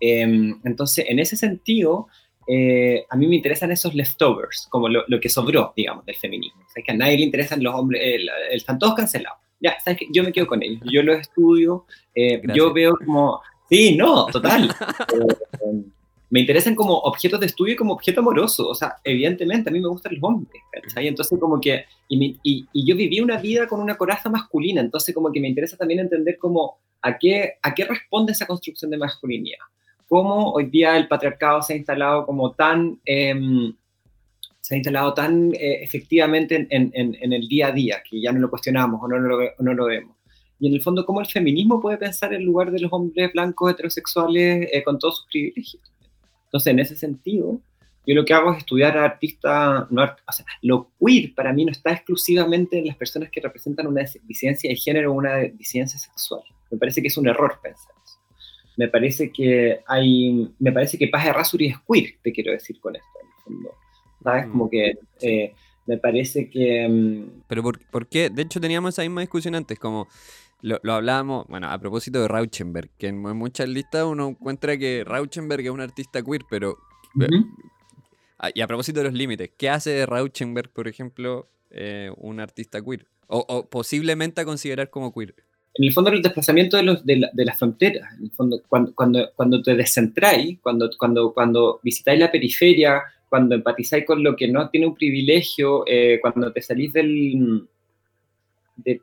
[0.00, 2.06] Em, entonces, en ese sentido,
[2.46, 6.62] eh, a mí me interesan esos leftovers, como lo, que sobró, digamos, del feminismo.
[6.66, 8.00] O sea, que a nadie le interesan los hombres,
[8.52, 9.38] están todos cancelados.
[9.60, 10.06] Ya, ¿sabes qué?
[10.12, 14.70] Yo me quedo con ellos, yo los estudio, eh, yo veo como Sí, no, total.
[14.70, 15.82] Eh,
[16.30, 18.68] me interesan como objetos de estudio y como objeto amoroso.
[18.68, 21.08] O sea, evidentemente a mí me gustan los hombres, ¿cachai?
[21.08, 25.32] Entonces como que, y, y, yo viví una vida con una coraza masculina, entonces como
[25.32, 29.58] que me interesa también entender cómo, a qué, a qué responde esa construcción de masculinidad.
[30.06, 33.74] Cómo hoy día el patriarcado se ha instalado como tan, em,
[34.60, 38.32] se ha instalado tan eh, efectivamente en, en, en, el día a día, que ya
[38.32, 40.17] no lo cuestionamos o no, lo, no lo vemos
[40.60, 43.72] y en el fondo cómo el feminismo puede pensar en lugar de los hombres blancos
[43.72, 45.82] heterosexuales eh, con todos sus privilegios.
[46.46, 47.60] Entonces, en ese sentido,
[48.06, 51.64] yo lo que hago es estudiar a artistas, no o sea, lo queer para mí
[51.64, 55.98] no está exclusivamente en las personas que representan una disidencia de género o una disidencia
[55.98, 56.42] sexual.
[56.70, 58.18] Me parece que es un error pensar eso.
[58.76, 62.80] Me parece que hay, me parece que Paz de Rasuri es queer, te quiero decir
[62.80, 63.70] con esto, en el fondo.
[64.22, 64.46] ¿Sabes?
[64.46, 64.50] Mm.
[64.52, 65.54] Como que eh,
[65.86, 66.88] me parece que...
[66.88, 68.30] Mm, Pero por, ¿por qué?
[68.30, 70.08] De hecho, teníamos esa misma discusión antes, como
[70.60, 75.04] lo, lo, hablábamos, bueno, a propósito de Rauschenberg, que en muchas listas uno encuentra que
[75.04, 76.78] Rauschenberg es un artista queer, pero...
[77.20, 82.40] Eh, y a propósito de los límites, ¿qué hace de Rauschenberg, por ejemplo, eh, un
[82.40, 83.06] artista queer?
[83.26, 85.34] O, posiblemente a considerar como queer.
[85.74, 88.12] En el fondo, el desplazamiento de, los, de, las fronteras.
[88.14, 93.54] En el fondo, cuando, cuando, cuando te descentráis, cuando, cuando, cuando visitáis la periferia, cuando
[93.54, 97.68] empatizáis con lo que no tiene un privilegio, eh, cuando te salís del,
[98.76, 99.02] de,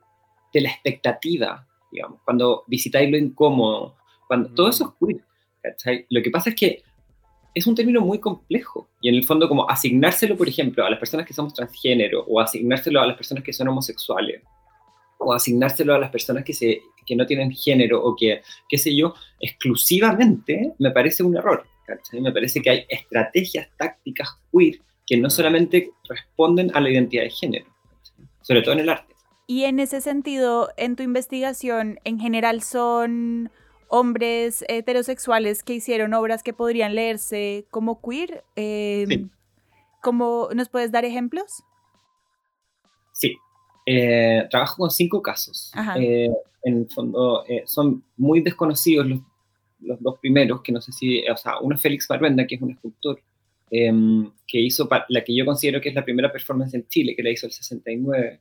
[0.56, 3.96] de la expectativa, digamos, cuando visitáis lo incómodo,
[4.28, 5.24] cuando todo eso es queer,
[5.62, 6.06] ¿cachai?
[6.10, 6.82] Lo que pasa es que
[7.54, 11.00] es un término muy complejo y en el fondo como asignárselo, por ejemplo, a las
[11.00, 14.42] personas que somos transgénero o asignárselo a las personas que son homosexuales,
[15.18, 18.96] o asignárselo a las personas que, se, que no tienen género o que, qué sé
[18.96, 21.66] yo, exclusivamente, me parece un error.
[22.14, 27.30] Me parece que hay estrategias tácticas queer que no solamente responden a la identidad de
[27.30, 27.66] género,
[28.42, 29.15] sobre todo en el arte.
[29.48, 33.52] Y en ese sentido, en tu investigación, en general son
[33.88, 38.44] hombres heterosexuales que hicieron obras que podrían leerse como queer.
[38.56, 39.30] Em,
[40.56, 41.64] ¿Nos puedes dar ejemplos?
[43.12, 43.38] Sí.
[43.86, 45.72] Eh, trabajo con cinco casos.
[46.00, 46.30] Eh,
[46.64, 49.20] en el fondo, eh, son muy desconocidos los,
[49.80, 52.62] los, dos primeros, que no sé si, o sea, uno es Félix Barbenda, que es
[52.62, 53.20] un escultor,
[53.70, 57.24] em, que hizo la que yo considero que es la primera performance en Chile, que
[57.24, 58.40] la hizo el 69.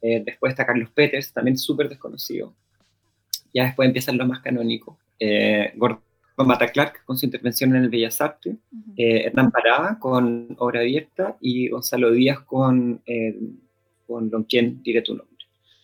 [0.00, 2.54] Después está Carlos Peters, también súper desconocido.
[3.52, 4.96] Ya después empiezan los más canónicos.
[5.76, 6.00] Gordon
[6.36, 8.56] Mata Clark con su intervención en el Bellas Artes,
[8.96, 13.02] Hernán Parada con Obra Abierta y Gonzalo Díaz con
[14.06, 15.36] con Don Quien diré tu nombre.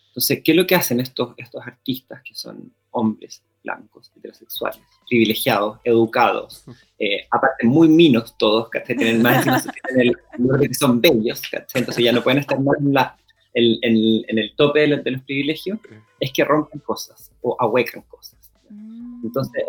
[0.07, 5.79] Entonces, ¿qué es lo que hacen estos, estos artistas que son hombres blancos, heterosexuales, privilegiados,
[5.85, 6.65] educados,
[6.99, 9.45] eh, aparte muy minos todos, que tienen más
[10.61, 11.41] que son bellos,
[11.73, 13.17] entonces ya no pueden estar más en, la,
[13.53, 15.79] en, el tope de los, privilegios,
[16.19, 18.51] es que rompen cosas o ahuecan cosas.
[18.69, 19.21] Mm.
[19.25, 19.63] Entonces,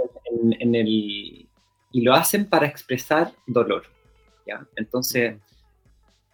[0.58, 3.84] en, el, y lo hacen para expresar dolor.
[4.46, 4.66] ¿ya?
[4.76, 5.36] Entonces,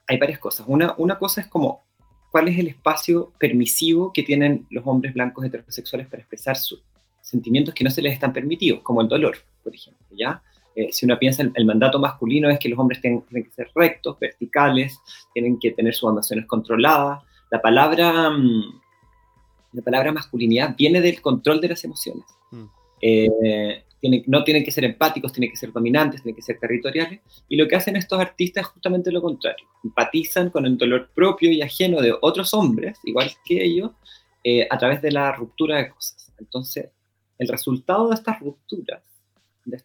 [0.06, 0.66] hay varias cosas.
[0.68, 1.82] Una, una cosa es como
[2.30, 6.82] cuál es el espacio permisivo que tienen los hombres blancos heterosexuales para expresar sus
[7.20, 10.42] sentimientos que no se les están permitidos, como el dolor, por ejemplo, ¿ya?
[10.74, 13.70] Eh, si uno piensa, el, el, mandato masculino es que los hombres tienen, que ser
[13.74, 14.98] rectos, verticales,
[15.34, 17.22] tienen que tener sus emociones controladas.
[17.50, 18.80] La palabra, mm,
[19.72, 22.24] la palabra masculinidad viene del control de las emociones.
[22.50, 22.64] Mm.
[23.02, 23.84] Eh,
[24.26, 27.68] no tienen que ser empáticos, tienen que ser dominantes, tienen que ser territoriales, y lo
[27.68, 32.00] que hacen estos artistas es justamente lo contrario, empatizan con el dolor propio y ajeno
[32.00, 33.90] de otros hombres, igual que ellos,
[34.42, 36.32] eh, a través de la ruptura de cosas.
[36.38, 36.90] Entonces,
[37.38, 39.02] el resultado de estas rupturas,
[39.64, 39.82] de,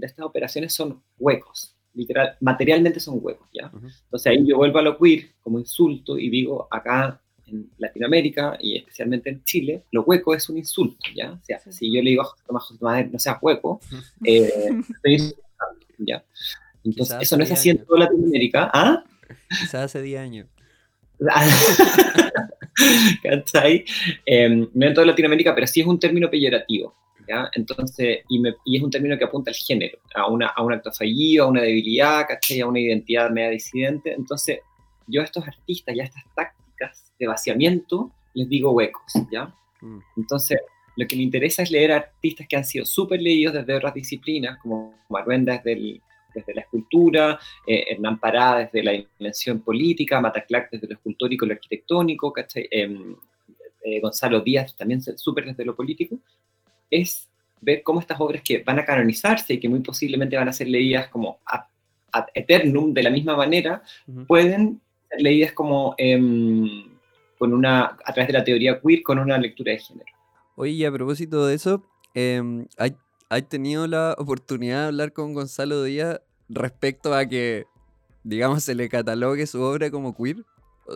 [0.00, 3.70] estas operaciones, son huecos, literal, materialmente son huecos, ¿ya?
[3.72, 8.76] Entonces ahí yo vuelvo a lo queer como insulto y digo, acá en Latinoamérica y
[8.76, 11.32] especialmente en Chile, lo hueco es un insulto, ¿ya?
[11.32, 13.80] O sea, si yo le digo a José Tomás, no seas hueco,
[14.24, 14.50] eh,
[14.88, 16.24] estoy insultando, ¿ya?
[16.84, 19.04] Entonces, eso no es así en toda Latinoamérica, ¿ah?
[19.48, 20.46] Quizás hace 10 años.
[23.22, 23.84] ¿Cachai?
[24.26, 26.94] Eh, no en toda Latinoamérica, pero sí es un término peyorativo,
[27.28, 27.50] ¿ya?
[27.54, 30.72] Entonces, y, me, y, es un término que apunta al género, a, una, a un
[30.72, 32.60] acto fallido, a una debilidad, ¿cachai?
[32.60, 34.12] A una identidad media disidente.
[34.12, 34.60] Entonces,
[35.06, 39.54] yo a estos artistas y a estas tácticas de vaciamiento, les digo huecos, ¿ya?
[39.80, 39.98] Mm.
[40.16, 40.58] Entonces,
[40.96, 44.58] lo que me interesa es leer artistas que han sido súper leídos desde otras disciplinas,
[44.58, 46.00] como Maruenda desde,
[46.34, 51.48] desde la escultura, eh, Hernán Pará desde la dimensión política, Mataclac desde lo escultórico y
[51.48, 53.14] lo arquitectónico, em,
[53.84, 56.18] eh, Gonzalo Díaz también súper desde lo político,
[56.90, 57.28] es
[57.60, 60.68] ver cómo estas obras que van a canonizarse y que muy posiblemente van a ser
[60.68, 61.64] leídas como ad,
[62.34, 63.82] eternum de la misma manera,
[64.26, 65.94] pueden ser leídas como...
[65.98, 66.96] Em,
[67.38, 70.10] con una, a través de la teoría queer con una lectura de género.
[70.56, 71.82] Oye, y a propósito de eso,
[72.14, 72.42] eh,
[72.78, 77.66] ¿hay, tenido la oportunidad de hablar con Gonzalo Díaz respecto a que,
[78.24, 80.44] digamos, se le catalogue su obra como queer?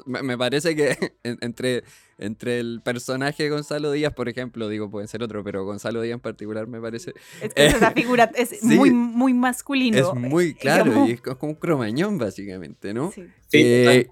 [0.07, 1.85] Me, parece que entre,
[2.19, 6.15] entre el personaje de Gonzalo Díaz, por ejemplo, digo, puede ser otro, pero Gonzalo Díaz
[6.15, 7.15] en particular me parece.
[7.41, 9.99] Es que es figura, es muy, muy masculino.
[9.99, 13.13] Es muy claro, y es como un cromañón, básicamente, ¿no?
[13.13, 13.27] Sí.
[13.53, 14.09] Eh,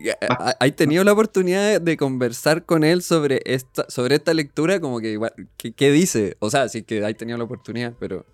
[0.58, 4.80] ¿Hay tenido la oportunidad de conversar con él sobre esta, sobre esta lectura?
[4.80, 6.36] Como que igual, ¿qué, dice?
[6.40, 8.26] O sea, sí que hay tenido la oportunidad, pero.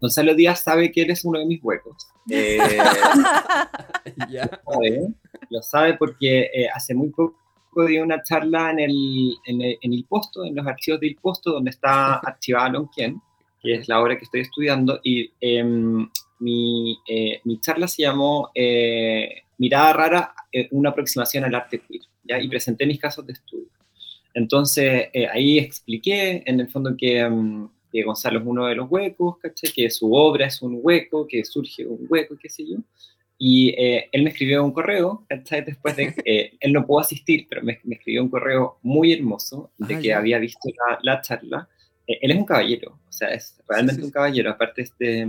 [0.00, 2.08] Gonzalo Díaz sabe que eres uno de mis huecos.
[2.30, 2.58] Eh,
[4.30, 4.60] ya.
[5.52, 7.36] Lo sabe, porque eh, hace muy poco
[7.86, 11.52] dio una charla en el, en el, en el Posto, en los archivos del Posto,
[11.52, 13.20] donde está archivada Lonquien,
[13.62, 16.08] que es la obra que estoy estudiando, y em,
[16.40, 16.98] mi,
[17.44, 18.50] mi, charla se llamó
[19.58, 20.34] Mirada Rara,
[20.72, 22.40] una aproximación al arte queer, ¿ya?
[22.40, 23.68] y presenté mis casos de estudio.
[24.34, 27.20] Entonces, ahí expliqué, en el fondo, que...
[27.20, 29.36] Em, que Gonzalo es uno de los huecos,
[29.74, 32.78] que su obra es un hueco, que surge un hueco, qué sé yo.
[33.44, 35.64] Y eh, él me escribió un correo, ¿cachai?
[35.64, 39.72] Después de que eh, él no pudo asistir, pero me, escribió un correo muy hermoso
[39.78, 40.68] de que había visto
[41.02, 41.68] la, charla.
[42.06, 45.26] Eh, él es un caballero, o sea, es realmente un caballero, aparte de,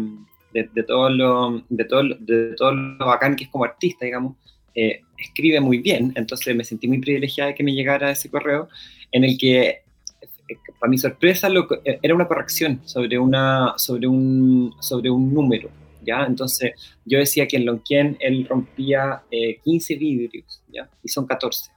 [0.53, 4.35] de, de, todo lo, de, todo, de todo lo bacán que es como artista, digamos,
[5.17, 8.69] escribe muy bien, entonces me sentí muy privilegiada de que me llegara ese correo
[9.11, 9.83] en el que
[10.49, 15.33] eh, para mi sorpresa, lo, eh, era una corrección sobre, una, sobre, un, sobre un
[15.33, 15.69] número,
[16.05, 16.25] ¿ya?
[16.25, 16.71] Entonces,
[17.05, 19.23] yo decía que en Lonquien él rompía
[19.63, 20.89] 15 eh, vidrios, ¿ya?
[21.03, 21.71] Y son 14.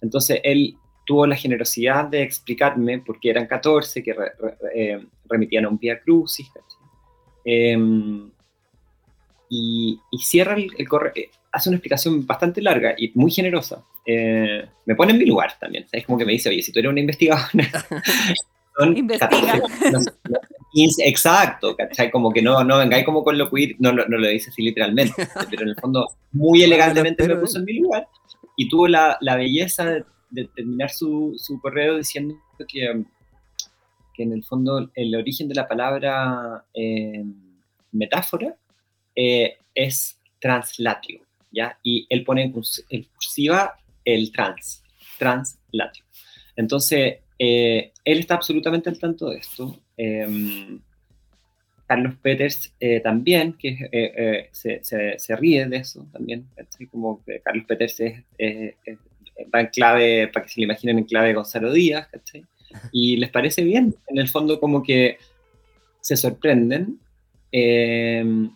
[0.00, 0.76] Entonces, él
[1.08, 4.14] tuvo la generosidad de explicarme por qué eran 14, que
[4.74, 6.50] eh, remitían a un Via Crucis,
[7.46, 8.30] em,
[9.48, 13.82] y, cierra el, correo, eh, hace una explicación bastante larga y muy generosa.
[14.04, 16.78] Eh, me pone en mi lugar también, es como que me dice, oye, si tú
[16.78, 17.48] eres una investigadora,
[18.78, 19.60] Investiga.
[21.04, 22.10] exacto, ¿cachai?
[22.10, 25.14] Como que no, no vengáis como con lo queer, no, no, lo dice así literalmente,
[25.50, 28.06] pero en el fondo muy elegantemente me puso en mi lugar
[28.56, 29.84] y tuvo la, la belleza
[30.30, 33.04] de, terminar su, su, correo diciendo que,
[34.14, 37.24] que, en el fondo el origen de la palabra eh,
[37.92, 38.54] metáfora
[39.16, 41.20] eh, es translatio,
[41.50, 41.78] ¿ya?
[41.82, 44.82] Y él pone en cursiva el trans,
[45.18, 46.04] translatio.
[46.56, 49.80] Entonces, eh, él está absolutamente al tanto de esto.
[49.96, 50.80] Em,
[51.86, 56.46] Carlos Peters eh, también, que eh, se, se, ríe de eso también.
[56.90, 58.24] Como que Carlos Peters es,
[59.54, 62.08] va en clave, para que se le imaginen, en clave de Gonzalo Díaz.
[62.92, 63.94] Y les parece bien.
[64.08, 65.16] En el fondo, como que
[66.00, 66.98] se sorprenden,
[67.52, 68.50] em,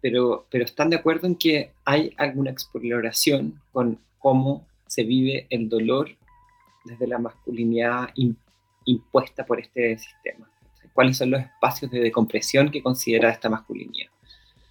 [0.00, 5.68] pero, pero están de acuerdo en que hay alguna exploración con cómo se vive el
[5.68, 6.10] dolor
[6.86, 8.08] desde la masculinidad
[8.84, 10.48] impuesta por este sistema.
[10.92, 14.10] ¿Cuáles son los espacios de decompresión que considera esta masculinidad?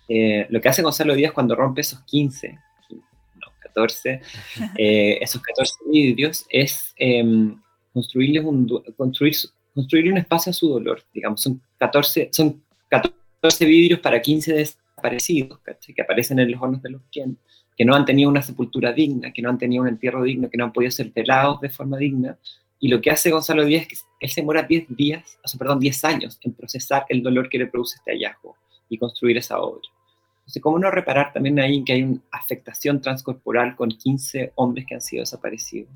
[0.08, 2.58] Eh, lo que hace Gonzalo Díaz cuando rompe esos 15,
[2.92, 4.22] no, 14,
[4.78, 7.60] eh, esos 14 vidrios es em,
[7.94, 9.36] construirles un, construir,
[9.74, 11.04] construirle un espacio a su dolor.
[11.14, 16.90] Digamos, son 14, son 14 vidrios para 15 desaparecidos que aparecen en los hornos de
[16.90, 17.38] los quien
[17.76, 20.58] que no han tenido una sepultura digna, que no han tenido un entierro digno, que
[20.58, 22.38] no han podido ser pelados de forma digna.
[22.80, 26.06] Y lo que hace Gonzalo Díaz es que él se demora 10 días, perdón, 10
[26.06, 28.56] años en procesar el dolor que le produce este hallazgo
[28.90, 29.82] y construir esa obra.
[30.40, 34.96] Entonces, ¿cómo no reparar también ahí que hay una afectación transcorporal con 15 hombres que
[34.96, 35.90] han sido desaparecidos?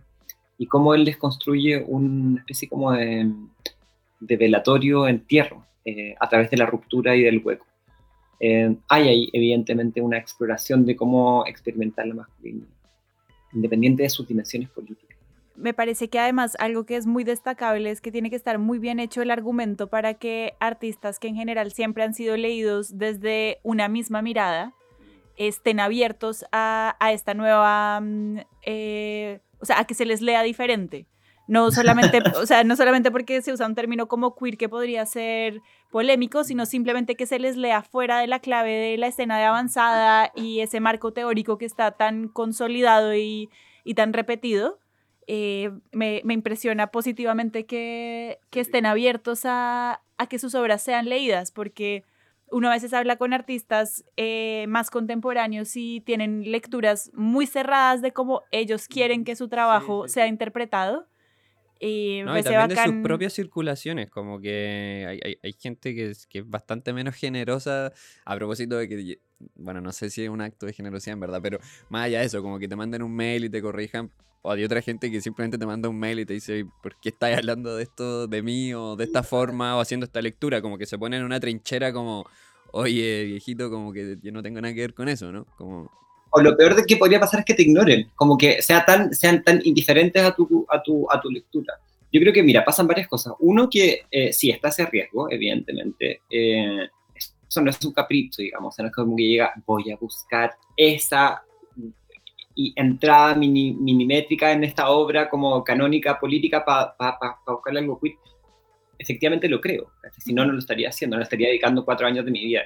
[0.57, 3.31] Y cómo él les construye una especie como de,
[4.19, 7.65] de velatorio entierro eh, a través de la ruptura y del hueco.
[8.39, 12.67] Eh, hay ahí evidentemente una exploración de cómo experimentar la masculinidad,
[13.53, 15.17] independiente de sus dimensiones políticas.
[15.55, 18.79] Me parece que además algo que es muy destacable es que tiene que estar muy
[18.79, 23.59] bien hecho el argumento para que artistas que en general siempre han sido leídos desde
[23.63, 24.73] una misma mirada
[25.39, 31.07] estén abiertos a, esta nueva, mm, eh, o sea, a que se les lea diferente.
[31.49, 35.03] No solamente, o sea, no solamente porque se usa un término como queer que podría
[35.07, 39.39] ser polémico, sino simplemente que se les lea fuera de la clave de la escena
[39.39, 43.49] de avanzada y ese marco teórico que está tan consolidado y,
[43.95, 44.77] tan repetido.
[45.25, 52.03] Eh, me, impresiona positivamente que, estén abiertos a, que sus obras sean leídas, porque
[52.51, 58.13] uno a veces habla con artistas eh, más contemporáneos y tienen lecturas muy cerradas de
[58.13, 61.08] cómo ellos quieren que su trabajo sea interpretado
[61.79, 66.09] y, no, y también de sus propias circulaciones, como que hay, hay, hay gente que
[66.09, 67.93] es, que es, bastante menos generosa
[68.25, 69.19] a propósito de que,
[69.55, 71.59] bueno, no sé si es un acto de generosidad en verdad, pero
[71.89, 74.11] más allá de eso, como que te manden un mail y te corrijan,
[74.41, 77.09] o hay otra gente que simplemente te manda un mail y te dice, ¿por qué
[77.09, 80.61] estás hablando de esto de mí o de esta forma o haciendo esta lectura?
[80.61, 82.25] Como que se ponen en una trinchera como,
[82.71, 85.45] oye, viejito, como que yo no tengo nada que ver con eso, ¿no?
[85.57, 85.91] Como
[86.31, 89.13] o lo peor de que podría pasar es que te ignoren, como que sea tan,
[89.13, 91.73] sean tan indiferentes a tu, a, tu, a tu lectura.
[92.11, 93.33] Yo creo que, mira, pasan varias cosas.
[93.39, 96.21] Uno, que eh, sí, está ese riesgo, evidentemente.
[96.29, 96.87] Eh,
[97.47, 101.43] eso no es un capricho, digamos, no es como que llega, voy a buscar esa
[102.55, 108.15] y entrada minimétrica en esta obra como canónica política para pa, pa, buscarle algo queer.
[108.97, 112.31] Efectivamente lo creo, si no, no lo estaría haciendo, no estaría dedicando cuatro años de
[112.31, 112.63] mi vida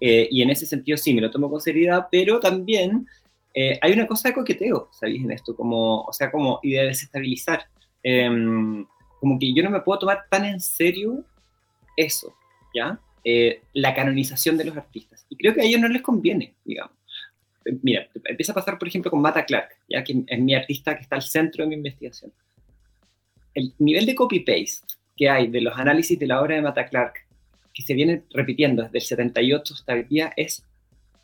[0.00, 3.06] eh, y en ese sentido sí, me lo tomo con seriedad, pero también
[3.54, 5.22] eh, hay una cosa de coqueteo, ¿sabéis?
[5.22, 7.66] En esto, como, o sea, como, y de desestabilizar.
[8.02, 8.84] Em,
[9.20, 11.24] como que yo no me puedo tomar tan en serio
[11.96, 12.34] eso,
[12.74, 12.98] ¿ya?
[13.24, 15.24] Eh, la canonización de los artistas.
[15.30, 16.96] Y creo que a ellos no les conviene, digamos.
[17.82, 21.02] Mira, empieza a pasar, por ejemplo, con Mata Clark, ya que es mi artista que
[21.02, 22.30] está al centro de mi investigación.
[23.54, 24.86] El nivel de copy-paste
[25.16, 27.23] que hay de los análisis de la obra de Mata Clark
[27.74, 30.64] que se viene repitiendo desde el 78 hasta el día es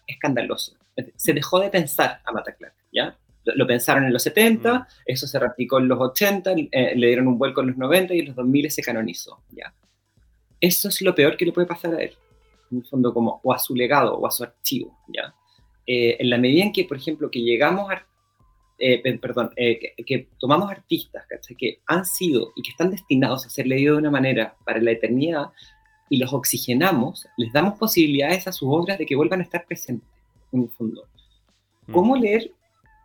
[0.07, 0.76] escandaloso.
[1.14, 3.16] Se dejó de pensar a Mata Clark, ¿ya?
[3.44, 4.86] Lo, pensaron en los 70, mm.
[5.07, 8.18] eso se replicó en los 80, eh, le dieron un vuelco en los 90 y
[8.18, 9.72] en los 2000 se canonizó, ¿ya?
[10.61, 12.12] Eso es lo peor que le puede pasar a él,
[12.70, 15.34] en el fondo como, o a su legado, o a su archivo, ¿ya?
[15.86, 18.07] Eh, en la medida en que, por ejemplo, que llegamos a,
[18.78, 21.24] eh, perdón, que, que, tomamos artistas
[21.57, 24.90] que han sido y que están destinados a ser leídos de una manera para la
[24.90, 25.46] eternidad,
[26.11, 30.07] y los oxigenamos, les damos posibilidades a sus obras de que vuelvan a estar presentes,
[30.53, 31.09] en el fondo.
[31.87, 31.93] Mm.
[31.93, 32.53] ¿Cómo leer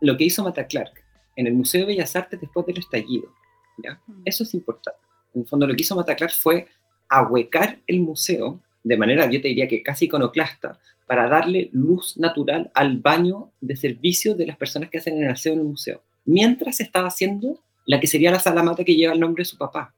[0.02, 1.02] lo que hizo Mata Clark
[1.36, 3.32] en el Museo de Bellas Artes después del estallido?
[3.78, 3.98] ¿ya?
[4.24, 4.98] Eso es importante.
[5.34, 6.66] En el fondo lo que hizo Mataclar fue
[7.08, 12.70] ahuecar el museo de manera, yo te diría que casi iconoclasta, para darle luz natural
[12.72, 16.80] al baño de servicio de las personas que hacen el aseo en el museo, mientras
[16.80, 19.92] estaba haciendo la que sería la salamata que lleva el nombre de su papá.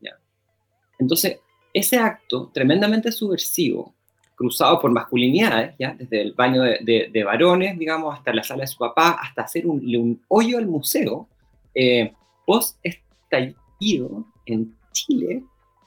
[0.00, 0.18] ¿ya?
[0.98, 1.38] Entonces,
[1.74, 3.92] ese acto tremendamente subversivo,
[4.36, 5.94] cruzado por masculinidades, ¿ya?
[5.94, 10.22] desde el baño de, varones, digamos, hasta la sala de su papá, hasta hacer un,
[10.28, 11.28] hoyo al museo,
[11.74, 12.12] eh,
[12.46, 15.42] post estallido en Chile,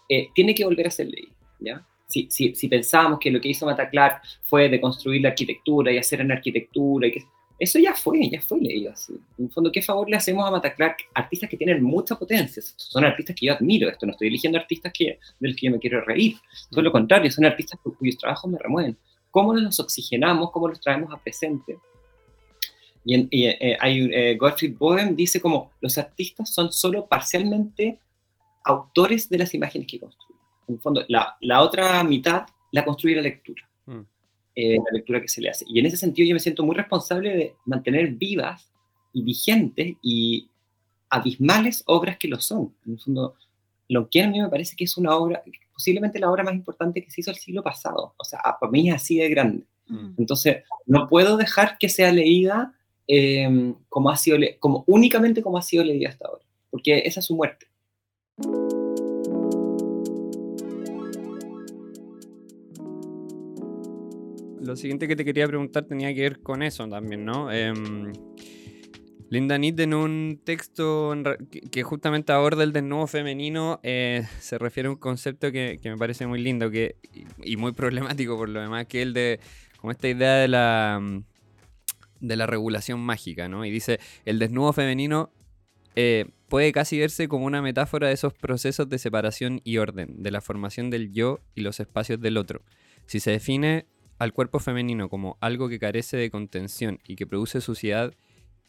[0.10, 1.30] eh, tiene que volver a ser ley.
[1.60, 1.86] ¿ya?
[2.08, 5.98] Si, si, si pensábamos que lo que hizo Mataclar fue de construir la arquitectura y
[5.98, 7.24] hacer en arquitectura y que
[7.60, 9.14] eso ya fue, ya fue leído así.
[9.38, 10.96] En el fondo, ¿qué favor le hacemos a Mataclar?
[11.14, 14.94] Artistas que tienen mucha potencia, son artistas que yo admiro, esto no estoy eligiendo artistas
[14.94, 16.38] que, de los que yo me quiero reír,
[16.70, 18.98] todo lo contrario, son artistas cuyos trabajos me remueven.
[19.32, 20.52] ¿Cómo los oxigenamos?
[20.52, 21.78] ¿Cómo los traemos a presente?
[23.06, 28.00] Y, eh, hay, eh, Gottfried Bohem dice como los artistas son solo parcialmente
[28.66, 30.42] autores de las imágenes que construyen.
[30.68, 33.67] En el fondo, la, la otra mitad la construye la lectura.
[34.60, 35.66] Eh, la lectura que se le hace.
[35.68, 38.74] Y en ese sentido yo me siento muy responsable de mantener vivas
[39.14, 40.50] y vigentes y
[41.12, 42.74] abismales obras que lo son.
[42.88, 43.36] En el fondo,
[43.88, 47.04] lo que a mí me parece que es una obra, posiblemente la obra más importante
[47.04, 48.16] que se hizo el siglo pasado.
[48.18, 49.64] O sea, para mí es así de grande.
[49.90, 50.16] Mm.
[50.18, 52.74] Entonces, no puedo dejar que sea leída
[53.06, 57.28] em, como, ha sido como únicamente como ha sido leída hasta ahora, porque esa es
[57.28, 57.68] su muerte.
[64.68, 67.52] Lo siguiente que te quería preguntar tenía que ver con eso también, ¿no?
[67.52, 68.12] Em,
[69.30, 71.14] Linda Nitt en un texto
[71.72, 76.28] que, justamente aborda el desnudo femenino eh, se refiere a un concepto que, me parece
[76.28, 76.98] muy lindo que,
[77.44, 79.40] y muy problemático por lo demás, que es el de
[79.80, 81.02] como esta idea de la,
[82.20, 83.66] de la regulación mágica, ¿no?
[83.66, 85.32] Y dice, el desnudo femenino
[85.96, 90.32] eh, puede casi verse como una metáfora de esos procesos de separación y orden, de
[90.32, 92.64] la formación del yo y los espacios del otro.
[93.06, 93.88] Si se define
[94.18, 98.14] al cuerpo femenino como algo que carece de contención y que produce suciedad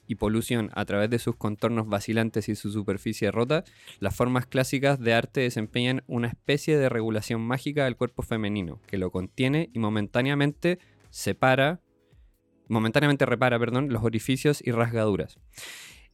[0.08, 3.64] y polución a través de sus contornos vacilantes y su superficie rota,
[4.00, 8.96] las formas clásicas de arte desempeñan una especie de regulación mágica del cuerpo femenino, que
[8.96, 10.78] lo contiene y momentáneamente
[11.10, 11.80] separa,
[12.68, 15.38] momentáneamente repara, perdón, los orificios y rasgaduras.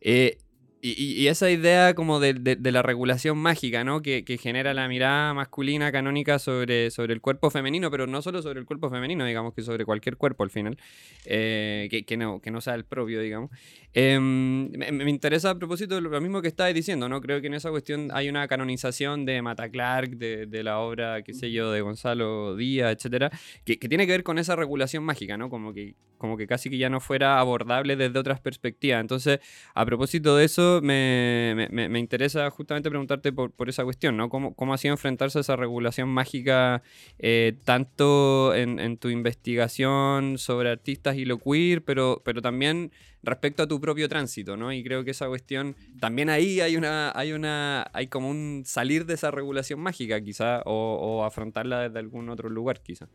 [0.01, 0.39] Eh,
[0.87, 4.03] y, esa idea como de, la regulación mágica, ¿no?
[4.03, 8.61] Que, genera la mirada masculina canónica sobre, sobre el cuerpo femenino, pero no solo sobre
[8.61, 10.77] el cuerpo femenino, digamos, que sobre cualquier cuerpo al final,
[11.25, 13.51] eh, que, no, que no sea el propio, digamos.
[13.97, 17.21] Em, me, interesa a propósito de lo mismo que estabas diciendo, ¿no?
[17.21, 21.33] Creo que en esa cuestión hay una canonización de Mata Clark, de, la obra, qué
[21.33, 23.31] sé yo, de Gonzalo Díaz, etcétera,
[23.65, 25.49] que, tiene que ver con esa regulación mágica, ¿no?
[25.49, 29.01] Como que, como que casi que ya no fuera abordable desde otras perspectivas.
[29.01, 29.39] Entonces,
[29.75, 34.29] a propósito de eso, me, me, interesa justamente preguntarte por, por, esa cuestión, ¿no?
[34.29, 36.83] ¿Cómo, ¿Cómo ha sido enfrentarse a esa regulación mágica
[37.21, 42.91] eh, tanto en, en, tu investigación sobre artistas y lo queer, pero, pero también
[43.25, 44.73] respecto a tu propio tránsito, ¿no?
[44.73, 49.07] Y creo que esa cuestión, también ahí hay una, hay una, hay como un salir
[49.07, 53.09] de esa regulación mágica, quizá, o, o afrontarla desde algún otro lugar, quizá.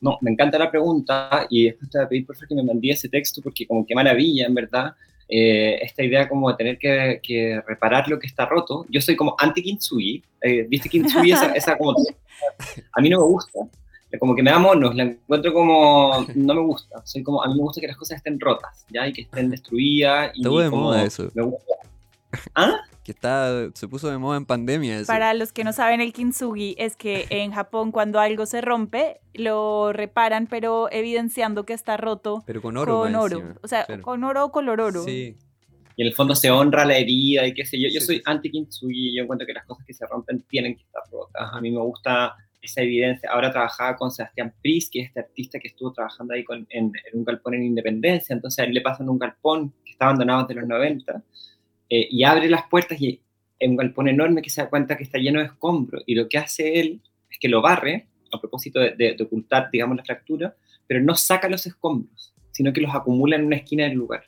[0.00, 2.62] No, me encanta la pregunta y después te voy a pedir por favor que me
[2.62, 4.94] mandé ese texto porque como qué maravilla, en verdad,
[5.28, 8.86] eh, esta idea como de tener que, reparar lo que está roto.
[8.88, 11.32] Yo soy como anti-Kintsugi, eh, ¿viste Kintsugi?
[11.32, 11.94] Esa, esa como...
[12.92, 13.60] A mí no me gusta,
[14.18, 16.26] como que me da monos, la encuentro como...
[16.34, 17.42] No me gusta, soy como...
[17.42, 19.06] A mí me gusta que las cosas estén rotas, ¿ya?
[19.06, 20.32] Y que estén destruidas.
[20.34, 21.30] Y de moda eso.
[21.34, 21.74] Me gusta.
[22.54, 22.80] ¿Ah?
[23.02, 25.02] que está, se puso de moda en pandemia.
[25.06, 29.20] Para los que no saben, el kintsugi es que en Japón cuando algo se rompe,
[29.32, 32.42] lo reparan, pero evidenciando que está roto.
[32.46, 33.00] Pero con oro.
[33.00, 33.54] Con oro.
[33.62, 35.02] O sea, con oro o color oro.
[35.04, 35.36] Sí.
[35.96, 37.88] Y en el fondo se honra la herida y qué sé yo.
[37.92, 41.02] Yo soy anti-kintsugi y yo encuentro que las cosas que se rompen tienen que estar
[41.10, 41.50] rotas.
[41.52, 43.30] A mí me gusta esa evidencia.
[43.30, 46.92] Ahora trabajaba con Sebastián Pris, que es este artista que estuvo trabajando ahí con, en,
[47.12, 48.34] un galpón en Independencia.
[48.34, 51.22] Entonces a él le pasan un galpón que está abandonado desde los 90
[51.88, 53.20] eh, y abre las puertas y
[53.58, 56.28] es un galpón enorme que se da cuenta que está lleno de escombros y lo
[56.28, 57.00] que hace él
[57.30, 60.54] es que lo barre a propósito de, ocultar, digamos, la fractura,
[60.86, 64.24] pero no saca los escombros, sino que los acumula en una esquina del lugar,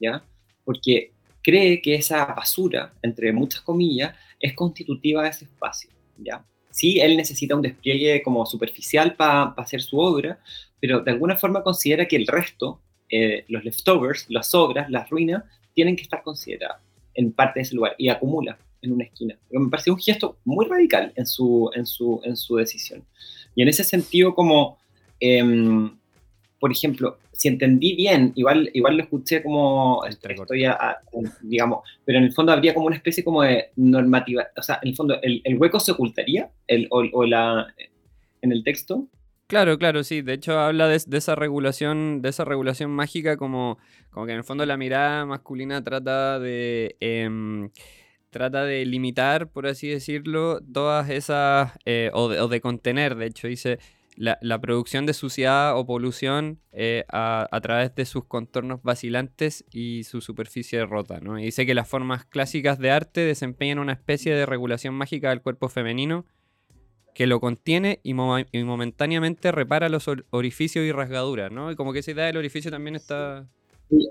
[0.00, 0.24] ¿ya?
[0.64, 1.12] Porque
[1.42, 6.44] cree que esa basura, entre muchas comillas, es constitutiva de ese espacio, ¿ya?
[6.74, 10.40] Sí, él necesita un despliegue como superficial para hacer su obra,
[10.80, 15.44] pero de alguna forma considera que el resto, eh, los leftovers, las obras, las ruinas,
[15.72, 16.82] tienen que estar consideradas
[17.14, 19.38] en parte de ese lugar y acumula en una esquina.
[19.50, 23.04] me parece un gesto muy radical en su, en su, decisión.
[23.54, 24.78] Y en ese sentido, como,
[25.20, 25.96] em,
[26.58, 30.36] por ejemplo, si entendí bien, igual, igual lo escuché como, estoy
[31.42, 34.88] digamos, pero en el fondo habría como una especie como de normativa, o sea, en
[34.88, 37.66] el fondo, ¿el, hueco se ocultaría el, o, la,
[38.40, 39.08] en el texto?
[39.46, 40.22] Claro, claro, sí.
[40.22, 43.78] De hecho, habla de, esa regulación, de esa regulación mágica, como,
[44.10, 47.68] como que en el fondo la mirada masculina trata de em,
[48.30, 53.16] trata de limitar, por así decirlo, todas esas eh, o, de, o, de, contener.
[53.16, 53.78] De hecho, dice
[54.16, 60.20] la, producción de suciedad o polución eh, a, través de sus contornos vacilantes y su
[60.20, 61.20] superficie rota.
[61.20, 61.38] ¿no?
[61.38, 65.42] Y dice que las formas clásicas de arte desempeñan una especie de regulación mágica del
[65.42, 66.24] cuerpo femenino
[67.14, 71.50] que lo contiene y, momentáneamente repara los orificios y rasgaduras.
[71.50, 71.70] ¿no?
[71.70, 73.46] Y como que esa idea del orificio también está...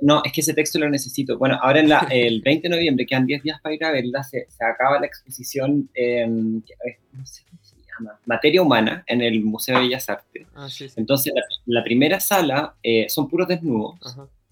[0.02, 1.38] No, es que ese texto lo necesito.
[1.38, 4.24] Bueno, ahora en la, el 20 de noviembre, quedan 10 días para ir a verla,
[4.24, 7.44] se, acaba la exposición, eh, no sé,
[8.26, 10.48] Materia Humana en el Museo de Bellas Artes.
[10.56, 11.34] Ah, Entonces,
[11.66, 14.00] la, primera sala eh, son puros desnudos.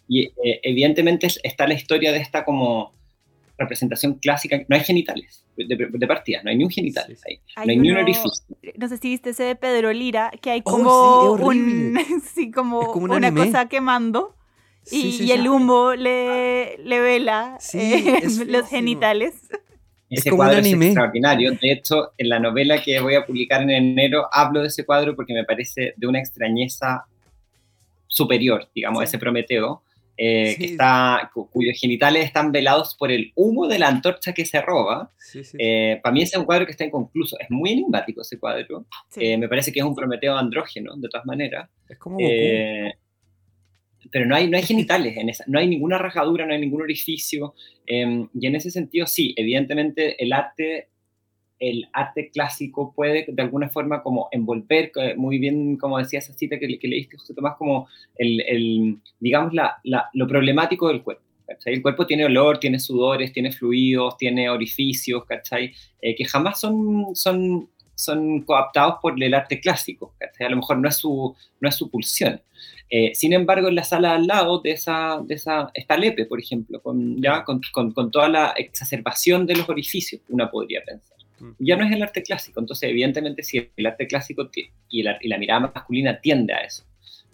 [0.08, 2.94] Y eh, evidentemente está la historia de esta como
[3.58, 4.60] representación clásica.
[4.68, 7.98] No hay genitales de, partida, no hay ni un genital ahí, no hay ni un
[7.98, 8.32] orificio.
[8.78, 11.98] No sé si viste ese de Pedro Lira, que hay oh, como, un,
[12.34, 14.36] sí, como, una cosa quemando.
[14.90, 19.36] y, el humo le, le vela eh, los genitales.
[20.12, 21.52] Ese cuadro es extraordinario.
[21.52, 25.16] De hecho, en la novela que voy a publicar en enero hablo de ese cuadro
[25.16, 27.06] porque me parece de una extrañeza
[28.08, 29.82] superior, digamos, ese Prometeo,
[30.18, 34.62] eh, que está, cuyos genitales están velados por el humo de la antorcha que se
[34.62, 35.12] roba.
[35.58, 37.40] Eh, para mí ese es un cuadro que está inconcluso.
[37.40, 38.86] Es muy enigmático ese cuadro.
[39.16, 41.70] Eh, me parece que es un Prometeo andrógeno, de todas maneras.
[41.88, 42.18] Es como
[44.12, 46.82] pero no hay, no hay genitales en esa, no hay ninguna rajadura, no hay ningún
[46.82, 47.54] orificio,
[47.86, 50.90] em, y en ese sentido sí, evidentemente el arte,
[51.60, 56.60] el arte clásico puede de alguna forma como envolver, muy bien como decía esa cita
[56.60, 57.88] que, que leíste José Tomás, como
[58.18, 59.80] el, el digamos, la,
[60.14, 61.24] lo problemático del cuerpo.
[61.66, 65.24] El cuerpo tiene olor, tiene sudores, tiene fluidos, tiene orificios.
[66.02, 70.16] Eh, que jamás son, son, son coaptados por el arte clásico.
[70.40, 72.42] A lo mejor no es su, no es su pulsión.
[72.94, 76.42] Eh, sin embargo, en la sala al lado de esa, de esa está Lepe, por
[76.42, 81.18] ejemplo, con, ya, con, con, toda la exacerbación de los orificios, una podría pensar.
[81.40, 81.52] Mm.
[81.60, 84.50] Ya no es el arte clásico, entonces evidentemente si el arte clásico
[84.90, 86.84] y la, y la mirada masculina tiende a eso,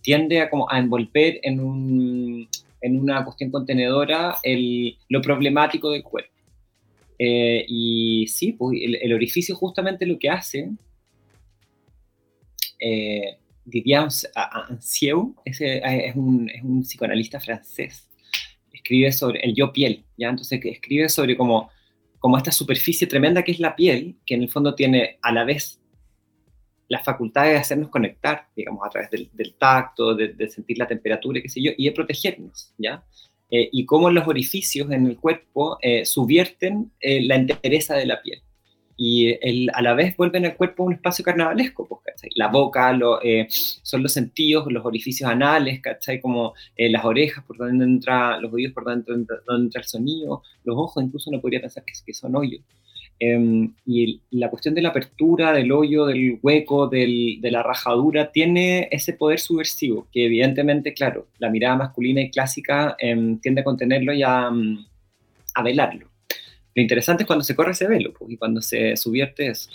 [0.01, 2.47] tiende a, como a envolver en, un,
[2.81, 6.33] en una cuestión contenedora el, lo problemático del cuerpo.
[7.17, 10.69] Eh, y sí, pues el, orificio justamente lo que hace...
[12.79, 13.37] Eh,
[13.67, 14.07] Didier
[14.69, 18.07] Ancieux ese es un, es un psicoanalista francés,
[18.71, 20.29] escribe sobre el yo piel, ¿ya?
[20.29, 21.69] Entonces escribe sobre como,
[22.19, 25.43] como esta superficie tremenda que es la piel, que en el fondo tiene a la
[25.43, 25.81] vez
[26.87, 31.49] la facultad de hacernos conectar, digamos, a través del, tacto, de, sentir la temperatura, qué
[31.49, 33.03] sé yo, y de protegernos, ¿ya?
[33.51, 38.21] Eh, y cómo los orificios en el cuerpo eh, subvierten eh, la entereza de la
[38.21, 38.41] piel
[38.97, 42.01] y el, a la vez vuelven al cuerpo un espacio carnavalesco, pues,
[42.35, 46.19] La boca lo, eh, son los sentidos, los orificios anales, ¿cachai?
[46.19, 49.87] Como eh, las orejas por donde entra, los oídos por donde entra, donde entra el
[49.87, 52.61] sonido, los ojos incluso uno podría pensar que, que son hoyos.
[53.19, 58.31] Em, y la cuestión de la apertura, del hoyo, del hueco, del, de la rajadura,
[58.31, 63.63] tiene ese poder subversivo, que evidentemente, claro, la mirada masculina y clásica em, tiende a
[63.63, 64.85] contenerlo y a, mm,
[65.55, 66.06] a velarlo.
[66.77, 69.71] Lo interesante es cuando se corre ese velo pues, y cuando se subvierte eso.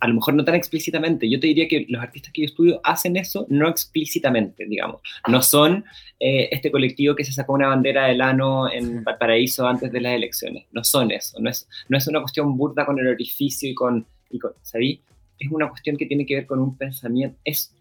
[0.00, 1.30] A lo mejor no tan explícitamente.
[1.30, 5.02] Yo te diría que los artistas que yo estudio hacen eso no explícitamente, digamos.
[5.28, 5.84] No son
[6.18, 10.14] eh, este colectivo que se sacó una bandera del ano en Valparaíso antes de las
[10.14, 10.66] elecciones.
[10.72, 11.38] No son eso.
[11.38, 15.00] No es, no es una cuestión burda con el orificio y con, y ¿sabí?
[15.38, 17.38] Es una cuestión que tiene que ver con un pensamiento.
[17.44, 17.72] Es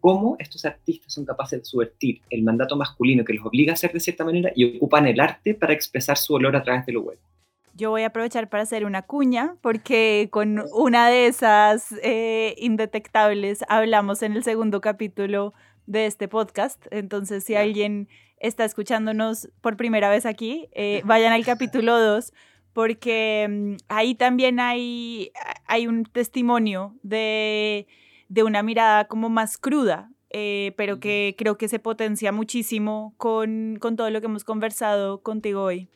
[0.00, 3.92] cómo estos artistas son capaces de subvertir el mandato masculino que los obliga a ser
[3.92, 7.02] de cierta manera y ocupan el arte para expresar su olor a través de lo
[7.02, 7.18] web
[7.80, 13.64] yo voy a aprovechar para hacer una cuña, porque con una de esas eh, indetectables
[13.68, 15.54] hablamos en el segundo capítulo
[15.86, 16.86] de este podcast.
[16.90, 22.34] Entonces, si alguien está escuchándonos por primera vez aquí, eh, vayan al capítulo 2,
[22.74, 25.32] porque mm, ahí también hay,
[25.66, 27.86] hay un testimonio de,
[28.28, 33.78] de una mirada como más cruda, eh, pero que creo que se potencia muchísimo con,
[33.80, 35.88] con todo lo que hemos conversado contigo hoy.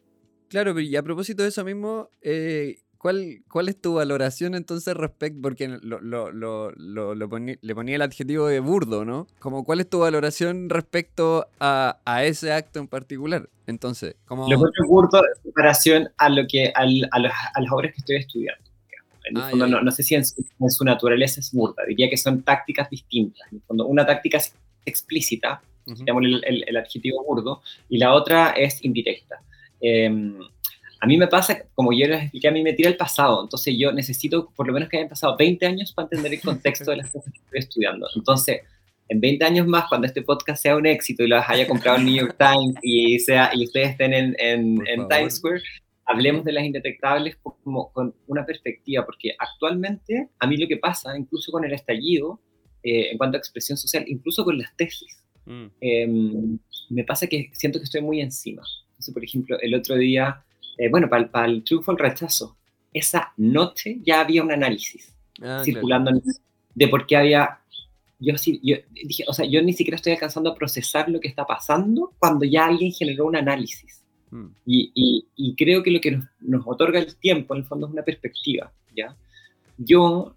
[0.49, 5.41] Claro, y a propósito de eso mismo, eh, ¿cuál, ¿cuál es tu valoración entonces respecto?
[5.43, 9.27] Porque lo, lo, lo, le ponía el adjetivo de burdo, ¿no?
[9.39, 13.49] Como, ¿Cuál es tu valoración respecto a, a ese acto en particular?
[13.67, 14.49] Entonces, como...
[14.49, 18.65] Lo pongo burdo en comparación a, lo que, a, a, las obras que estoy estudiando.
[19.25, 22.17] En el ah, fondo, no, no, sé si en su, naturaleza es burda, diría que
[22.17, 23.41] son tácticas distintas.
[23.51, 29.41] En el fondo, una táctica es explícita, el, adjetivo burdo, y la otra es indirecta.
[29.87, 30.39] Em,
[30.99, 33.75] a mí me pasa, como yo les expliqué, a mí me tira el pasado, entonces
[33.79, 36.97] yo necesito por lo menos que hayan pasado 20 años para entender el contexto de
[36.97, 38.07] las cosas que estoy estudiando.
[38.17, 38.63] Entonces,
[39.09, 42.07] en 20 años más, cuando este podcast sea un éxito y lo haya comprado el
[42.07, 45.61] New York Times y, sea, y ustedes estén en, en, Times Square,
[46.07, 51.15] hablemos de las indetectables como con una perspectiva, porque actualmente a mí lo que pasa,
[51.19, 52.41] incluso con el estallido,
[52.83, 55.67] eh, en cuanto a expresión social, incluso con las tesis, mm.
[55.83, 56.59] em,
[56.89, 58.63] me pasa que siento que estoy muy encima.
[58.95, 60.43] Entonces, por ejemplo, el otro día
[60.77, 62.57] eh, bueno, para, el triunfo el rechazo,
[62.93, 66.13] esa noche ya había un análisis ah, circulando
[66.75, 67.59] de por qué había...
[68.21, 71.45] Yo, yo dije, o sea, yo ni siquiera estoy alcanzando a procesar lo que está
[71.45, 74.03] pasando cuando ya alguien generó un análisis.
[74.31, 74.47] Mm.
[74.67, 77.93] Y, y, creo que lo que nos, nos, otorga el tiempo, en el fondo, es
[77.93, 79.15] una perspectiva, ¿ya?
[79.77, 80.35] Yo,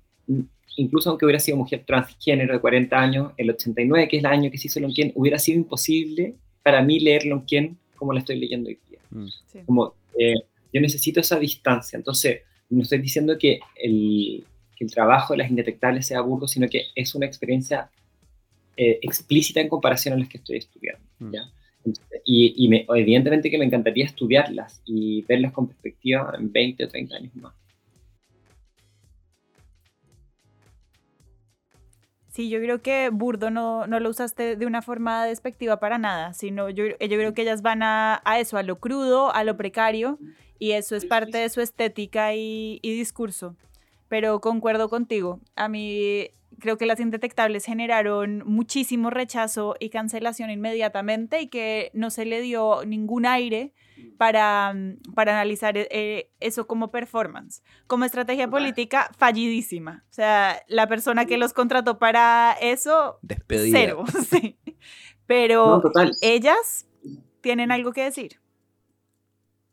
[0.76, 4.52] incluso aunque hubiera sido mujer transgénero de 40 años, el 89, que es el año
[4.52, 8.70] que se hizo Lonquien, hubiera sido imposible para mí leer Lonquien como la estoy leyendo
[8.70, 9.00] hoy día.
[9.12, 9.66] Mm.
[9.66, 10.36] Como eh,
[10.74, 11.98] yo necesito esa distancia.
[11.98, 14.46] Entonces, no estoy diciendo que el,
[14.80, 17.90] el trabajo de las indetectables sea burdo, sino que es una experiencia
[18.76, 21.04] eh, explícita en comparación a las que estoy estudiando.
[21.20, 21.34] Mm.
[22.26, 27.16] y, y evidentemente que me encantaría estudiarlas y verlas con perspectiva en 20 o 30
[27.16, 27.54] años más.
[32.38, 36.34] Sí, yo creo que burdo no, no lo usaste de una forma despectiva para nada,
[36.34, 39.58] sino yo, yo creo que ellas van a, a, eso, a lo crudo, a lo
[39.58, 40.20] precario,
[40.60, 43.56] y eso es parte de su estética y, y discurso.
[44.08, 46.28] Pero concuerdo contigo, a mí
[46.60, 52.42] creo que las indetectables generaron muchísimo rechazo y cancelación inmediatamente y que no se le
[52.42, 53.74] dio ningún aire
[54.18, 57.64] para, mm, para analizar eh, eh, eso como performance.
[57.88, 60.04] Como estrategia política, fallidísima.
[60.10, 63.78] O sea, la persona que los contrató para eso, Despedida.
[63.80, 64.04] cero.
[64.30, 64.58] Sí.
[65.26, 65.82] Pero
[66.22, 66.88] ellas
[67.42, 68.40] tienen algo que decir.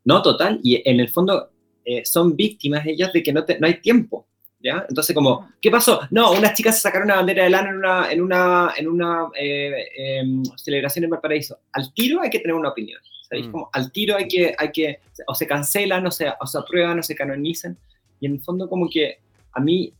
[0.03, 0.59] No, total.
[0.63, 1.49] Y en el fondo
[1.85, 4.27] eh, son víctimas ellas de que no, no hay tiempo.
[4.65, 6.01] Entonces, como, ¿qué pasó?
[6.11, 9.29] No, unas chicas se sacaron una bandera de lana en una, en una, en una
[9.37, 11.59] eh, em, celebración en Valparaíso.
[11.71, 12.99] Al tiro hay que tener una opinión,
[13.29, 13.47] ¿sabéis?
[13.47, 13.51] Mm.
[13.51, 16.99] Como, al tiro hay que, hay que, o se cancelan, o se, o se aprueban,
[16.99, 17.77] o se canonizan.
[18.19, 19.19] Y en el fondo, como que
[19.53, 19.93] a mí,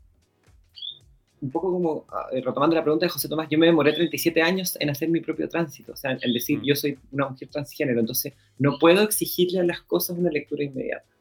[1.41, 4.89] un poco como, retomando la pregunta de José Tomás, yo me demoré 37 años en
[4.89, 6.63] hacer mi propio tránsito, o sea, en decir, mm.
[6.63, 11.14] yo soy una mujer transgénero, entonces no puedo exigirle a las cosas una lectura inmediata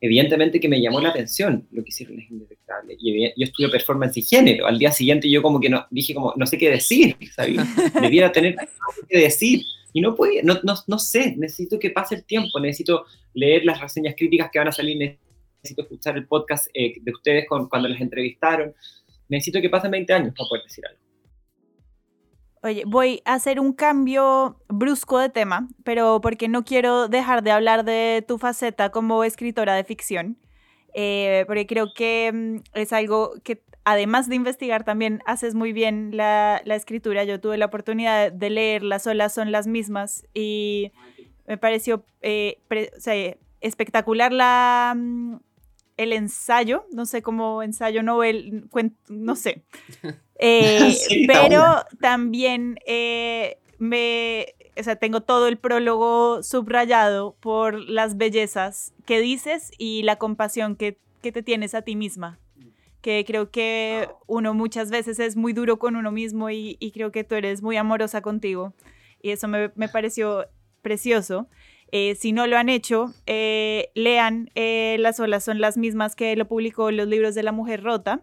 [0.00, 2.96] evidentemente que me llamó la atención lo que hicieron las indetectables.
[3.00, 4.66] Y yo estudio performance y género.
[4.66, 7.60] Al día siguiente yo como que no, dije como, no sé qué decir, ¿sabes?
[8.00, 9.62] Debiera tener algo que decir.
[9.92, 13.80] Y no puede, no, no, no, sé, necesito que pase el tiempo, necesito leer las
[13.80, 17.88] reseñas críticas que van a salir, necesito escuchar el podcast eh, de ustedes con, cuando
[17.88, 18.72] les entrevistaron.
[19.28, 21.09] Necesito que pasen 20 años para poder decir algo.
[22.62, 27.52] Oye, voy a hacer un cambio brusco de tema, pero porque no quiero dejar de
[27.52, 30.36] hablar de tu faceta como escritora de ficción,
[30.92, 36.10] eh, porque creo que mm, es algo que además de investigar también haces muy bien
[36.14, 37.24] la, escritura.
[37.24, 40.92] Yo tuve la oportunidad de leer Las olas son las mismas y
[41.46, 42.58] me pareció eh,
[43.62, 45.36] espectacular la, mm,
[46.02, 48.68] el ensayo, no sé cómo ensayo novel,
[49.08, 49.62] no sé.
[50.42, 50.96] Eh,
[51.26, 51.62] pero
[52.00, 59.70] también eh, me, o sea, tengo todo el prólogo subrayado por las bellezas que dices
[59.76, 62.38] y la compasión que, que te tienes a ti misma
[63.02, 67.12] que creo que uno muchas veces es muy duro con uno mismo y, y creo
[67.12, 68.72] que tú eres muy amorosa contigo.
[69.20, 70.46] Y eso me, me pareció
[70.80, 71.48] precioso.
[71.92, 76.36] Eh, si no lo han hecho, eh, lean eh, Las olas son las mismas que
[76.36, 78.22] lo publicó los libros de la mujer rota.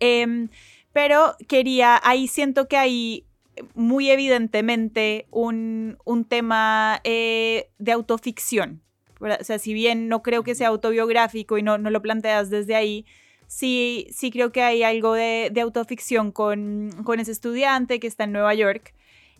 [0.00, 0.48] Em,
[0.92, 3.26] pero quería, ahí siento que hay
[3.74, 8.82] muy evidentemente un, un tema de autoficción.
[9.20, 12.74] O sea, si bien no creo que sea autobiográfico y no, no lo planteas desde
[12.74, 13.06] ahí,
[13.46, 18.24] sí, sí creo que hay algo de, de autoficción con, con, ese estudiante que está
[18.24, 18.94] en Nueva York.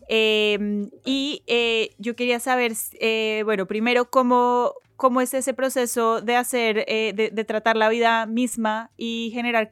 [0.07, 6.35] Em, y eh, yo quería saber, eh, bueno, primero, cómo, cómo es ese proceso de
[6.35, 9.71] hacer, eh, de, tratar la vida misma y generar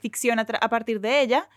[0.00, 1.48] ficción a, partir de ella.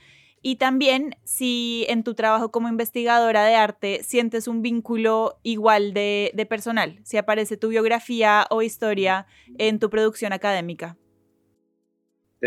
[0.42, 6.32] Y también si en tu trabajo como investigadora de arte sientes un vínculo igual de,
[6.36, 9.26] de personal, si aparece tu biografía o historia
[9.58, 10.98] en tu producción académica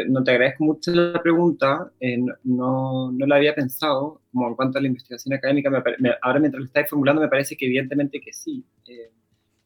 [0.07, 4.79] no te agradezco mucho la pregunta, eh, no, no, la había pensado, como en cuanto
[4.79, 5.71] a la investigación académica,
[6.23, 9.11] ahora mientras lo estáis formulando me parece que evidentemente que sí, eh,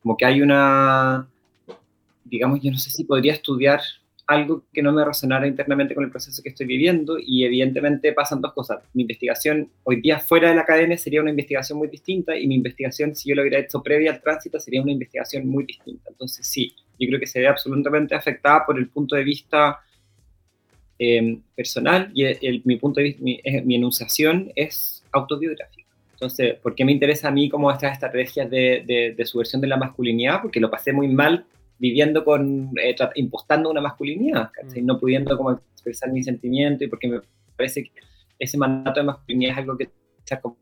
[0.01, 1.29] como que hay una,
[2.25, 3.81] digamos, yo no sé si podría estudiar
[4.27, 8.41] algo que no me resonara internamente con el proceso que estoy viviendo y evidentemente pasan
[8.41, 8.83] dos cosas.
[8.95, 12.55] Mi investigación hoy día fuera de la academia sería una investigación muy distinta y mi
[12.55, 16.11] investigación, si yo lo hubiera hecho previa al tránsito, sería una investigación muy distinta.
[16.11, 19.81] Entonces sí, yo creo que se ve absolutamente afectada por el punto de vista
[21.03, 25.89] em, personal y mi punto de vista, mi, mi enunciación es autobiográfica.
[26.13, 29.67] Entonces, ¿por qué me interesa a mí como estas estrategias de, de, de subversión de
[29.67, 30.41] la masculinidad?
[30.41, 31.45] Porque lo pasé muy mal
[31.83, 34.87] viviendo con, eh, impostando una masculinidad, mm.
[34.87, 37.21] no pudiendo como expresar mi sentimiento y porque me
[37.57, 37.91] parece que
[38.39, 39.91] ese mandato de masculinidad es algo que
[40.41, 40.57] como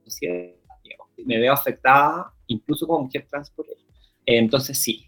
[1.26, 3.76] me veo afectada incluso como mujer trans por él.
[4.24, 5.04] Eh, entonces sí.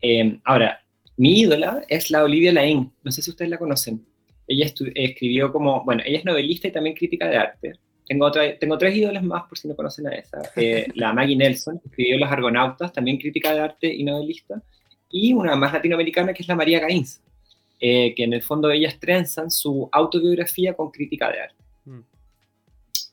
[0.00, 0.80] Eh, ahora,
[1.16, 4.06] mi ídola es la Olivia Lain, no sé si ustedes la conocen.
[4.48, 7.72] Ella escribió como, bueno, ella es novelista y también crítica de arte.
[8.06, 10.38] Tengo, otra, tengo tres ídolas más por si no conocen a esa.
[10.94, 14.62] la Maggie Nelson, escribió Los Argonautas, también crítica de arte y novelista
[15.10, 17.20] y una más latinoamericana que es la María Gainz,
[17.80, 21.64] eh, que en el fondo ellas trenzan su autobiografía con crítica de arte.
[21.84, 22.00] Mm.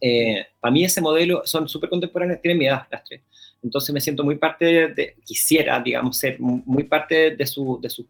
[0.02, 3.22] Eh, para mí ese modelo son súper contemporáneas, tienen mi edad las tres.
[3.62, 8.06] Entonces me siento muy parte de, quisiera, digamos, ser muy parte de, su, de sus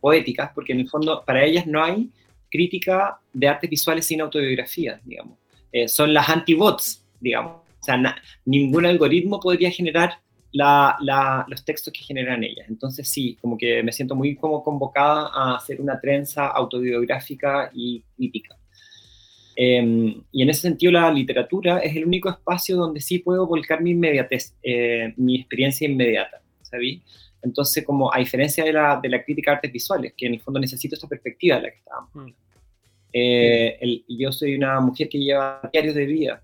[0.00, 2.08] poéticas, porque en el fondo para ellas no hay
[2.52, 5.38] crítica de artes visuales sin autobiografía, digamos.
[5.72, 7.62] Eh, son las anti-bots, digamos.
[7.80, 8.00] O sea,
[8.44, 10.20] ningún algoritmo podría generar
[10.52, 12.66] los textos que generan ellas.
[12.68, 18.04] Entonces sí, como que me siento muy como convocada a hacer una trenza autobiográfica y
[18.16, 18.56] crítica.
[19.56, 23.82] Em, y en ese sentido la literatura es el único espacio donde sí puedo volcar
[23.82, 27.02] mi inmediatez, eh, mi experiencia inmediata, ¿sabí?
[27.42, 30.40] Entonces, como a diferencia de la, de la crítica de artes visuales, que en el
[30.40, 32.10] fondo necesito esta perspectiva de la que estábamos.
[32.14, 32.34] Mm.
[33.14, 36.42] Eh, yo soy una mujer que lleva diarios de vida,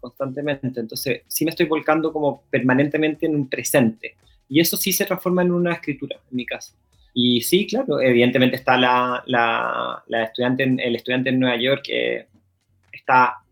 [0.00, 0.68] constantemente.
[0.80, 4.16] Entonces, sí me estoy volcando como permanentemente en un presente.
[4.48, 6.74] Y eso sí se transforma en una escritura, en mi caso.
[7.14, 12.26] Y sí, claro, evidentemente está la, la, estudiante, en, el estudiante en Nueva York que
[12.92, 13.43] está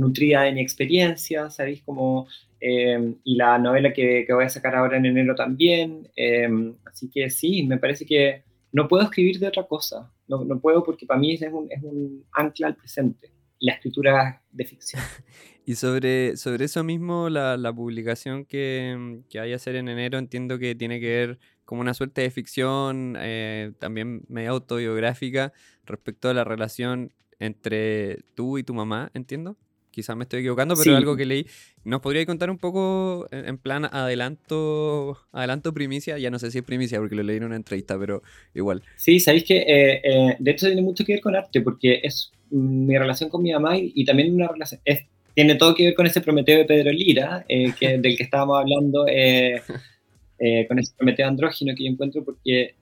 [0.00, 1.82] nutrida de mi experiencia, ¿sabéis?
[1.82, 2.26] Como,
[2.60, 6.08] eh, y la novela que, que, voy a sacar ahora en enero también.
[6.16, 6.48] Eh,
[6.84, 8.42] así que sí, me parece que
[8.72, 10.10] no puedo escribir de otra cosa.
[10.28, 14.42] No, no puedo porque para mí es un, es un ancla al presente, la escritura
[14.50, 15.02] de ficción.
[15.66, 20.18] Y sobre, sobre eso mismo, la, la publicación que, que hay a hacer en enero,
[20.18, 25.52] entiendo que tiene que ver como una suerte de ficción, eh, también medio autobiográfica,
[25.84, 29.56] respecto a la relación entre tú y tu mamá, entiendo.
[29.90, 31.46] Quizás me estoy equivocando, pero algo que leí.
[31.84, 36.18] ¿Nos podría contar un poco en plan adelanto, adelanto primicia?
[36.18, 38.22] Ya no sé si es primicia porque lo leí en una entrevista, pero
[38.54, 38.82] igual.
[38.96, 42.32] Sí, sabéis que eh, eh, de hecho tiene mucho que ver con arte, porque es
[42.50, 45.94] mi relación con mi mamá y, y también una relación, es tiene todo que ver
[45.94, 49.62] con ese Prometeo de Pedro Lira, eh, que, del que estábamos hablando, eh,
[50.38, 52.74] eh, con ese Prometeo andrógino que yo encuentro, porque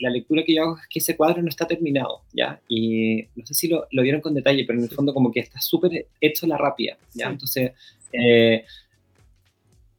[0.00, 2.60] la lectura que yo hago es que ese cuadro no está terminado, ¿ya?
[2.68, 5.40] Y no sé si lo, lo vieron con detalle, pero en el fondo como que
[5.40, 7.28] está súper hecho la rápida, ¿ya?
[7.28, 7.72] Entonces,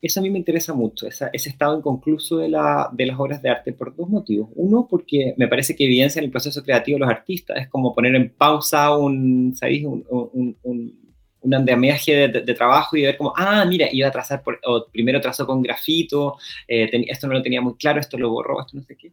[0.01, 3.49] eso a mí me interesa mucho, ese estado inconcluso de, la, de, las obras de
[3.49, 4.49] arte por dos motivos.
[4.55, 7.93] Uno, porque me parece que evidencia en el proceso creativo de los artistas, es como
[7.93, 9.85] poner en pausa un, ¿sabéis?
[9.85, 11.01] un, un
[11.41, 15.19] un andamiaje de, trabajo y ver como, ah, mira, iba a trazar, por, o primero
[15.19, 16.37] trazó con grafito,
[16.67, 19.11] eh, esto no lo tenía muy claro, esto lo borró, esto no sé qué.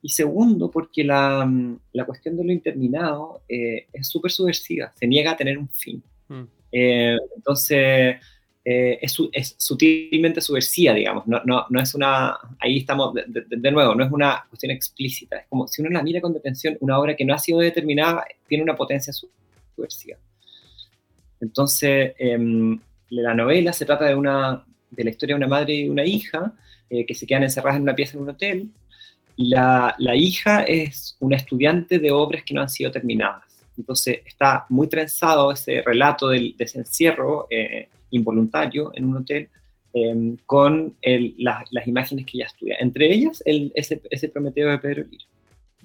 [0.00, 5.06] Y segundo, porque la, mm, la cuestión de lo interminado eh, es súper subversiva, se
[5.06, 6.02] niega a tener un fin.
[6.28, 6.42] Mm.
[6.72, 8.16] Eh, entonces,
[8.64, 13.94] es, es, sutilmente subversiva, digamos, no, no, no, es una, ahí estamos de, de, nuevo,
[13.94, 17.16] no es una cuestión explícita, es como si uno la mira con detención, una obra
[17.16, 20.18] que no ha sido determinada tiene una potencia subversiva.
[21.40, 22.78] Entonces, em,
[23.10, 26.54] la novela se trata de, una, de la historia de una madre y una hija
[26.90, 28.68] eh, que se quedan encerradas en una pieza en un hotel.
[29.38, 33.44] La, la, hija es una estudiante de obras que no han sido terminadas.
[33.78, 39.48] Entonces, está muy trenzado ese relato del, de eh, involuntario en un hotel
[39.94, 40.96] em, con
[41.38, 42.76] las imágenes que ella estudia.
[42.80, 45.24] Entre ellas, el, ese, ese Prometeo de Pedro Lira.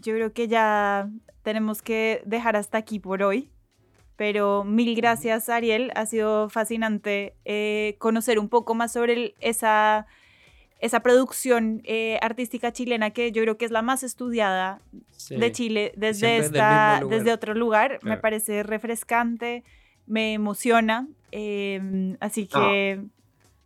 [0.01, 1.09] Yo creo que ya
[1.43, 3.49] tenemos que dejar hasta aquí por hoy.
[4.15, 5.91] Pero mil gracias, Ariel.
[5.95, 10.05] Ha sido fascinante eh, conocer un poco más sobre esa,
[10.83, 14.81] esa producción eh, artística chilena que yo creo que es la más estudiada
[15.29, 17.99] de Chile desde, esta, desde otro lugar.
[18.03, 19.63] Me parece refrescante,
[20.07, 21.07] me emociona.
[21.31, 22.59] Em, así ah.
[22.59, 23.03] que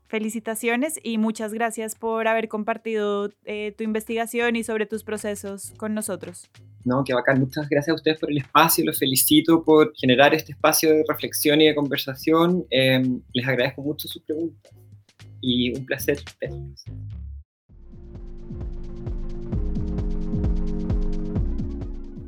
[0.06, 5.96] felicitaciones y muchas gracias por haber compartido eh, tu investigación y sobre tus procesos con
[5.96, 6.52] nosotros.
[6.86, 7.40] No, qué bacán.
[7.40, 8.86] Muchas gracias a ustedes por el espacio.
[8.86, 12.64] Los felicito por generar este espacio de reflexión y de conversación.
[12.70, 14.72] Em, les agradezco mucho sus preguntas
[15.42, 16.86] y un placer verlos.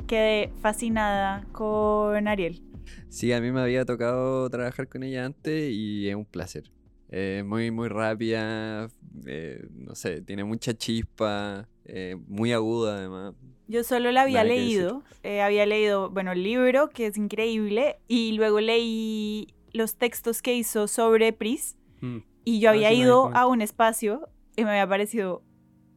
[0.09, 2.63] quedé fascinada con Ariel.
[3.09, 6.63] Sí, a mí me había tocado trabajar con ella antes y es un placer.
[7.11, 8.89] Eh, muy, muy rápida,
[9.27, 13.35] eh, no sé, tiene mucha chispa, eh, muy aguda además.
[13.67, 17.99] Yo solo la había Nada leído, eh, había leído, bueno, el libro, que es increíble,
[18.07, 22.19] y luego leí los textos que hizo sobre Pris, Mm.
[22.45, 25.43] Y yo Ah, había sí ido a un espacio y me había parecido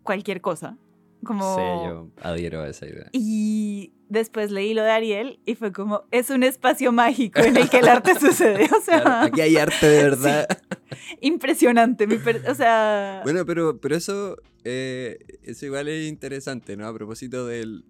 [0.03, 0.77] cualquier cosa,
[1.25, 1.55] como...
[1.57, 3.09] Sí, yo adhiero a esa idea.
[3.13, 7.71] Y después leí lo de Ariel y fue como, es un espacio mágico en el
[7.71, 10.47] que el arte sucede, o sea, Claro, aquí hay arte de verdad.
[11.21, 13.21] impresionante, mi per- o sea...
[13.25, 16.87] Bueno, pero, pero eso, eh, eso igual es interesante, ¿no?
[16.87, 17.85] A propósito del,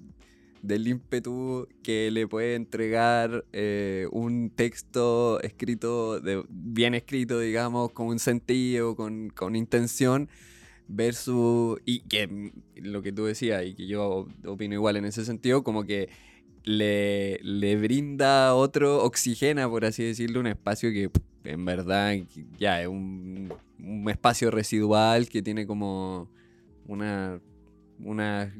[0.62, 8.18] del ímpetu que le puede entregar eh, un texto escrito, bien escrito, digamos, con un
[8.18, 10.28] sentido, con, con intención,
[10.88, 15.24] versus, y que mm, lo que tú decías, y que yo opino igual en ese
[15.24, 16.08] sentido, como que
[16.64, 21.10] le, le brinda otro, oxigena, por así decirlo, un espacio que
[21.44, 22.14] en verdad
[22.56, 26.30] ya es un, un espacio residual que tiene como
[26.86, 27.40] una,
[28.04, 28.54] una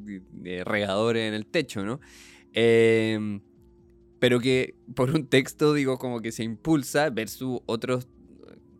[0.44, 2.00] eh, regadores en el techo, ¿no?
[2.52, 3.40] Em,
[4.18, 8.06] pero que por un texto, digo, como que se impulsa versus otros,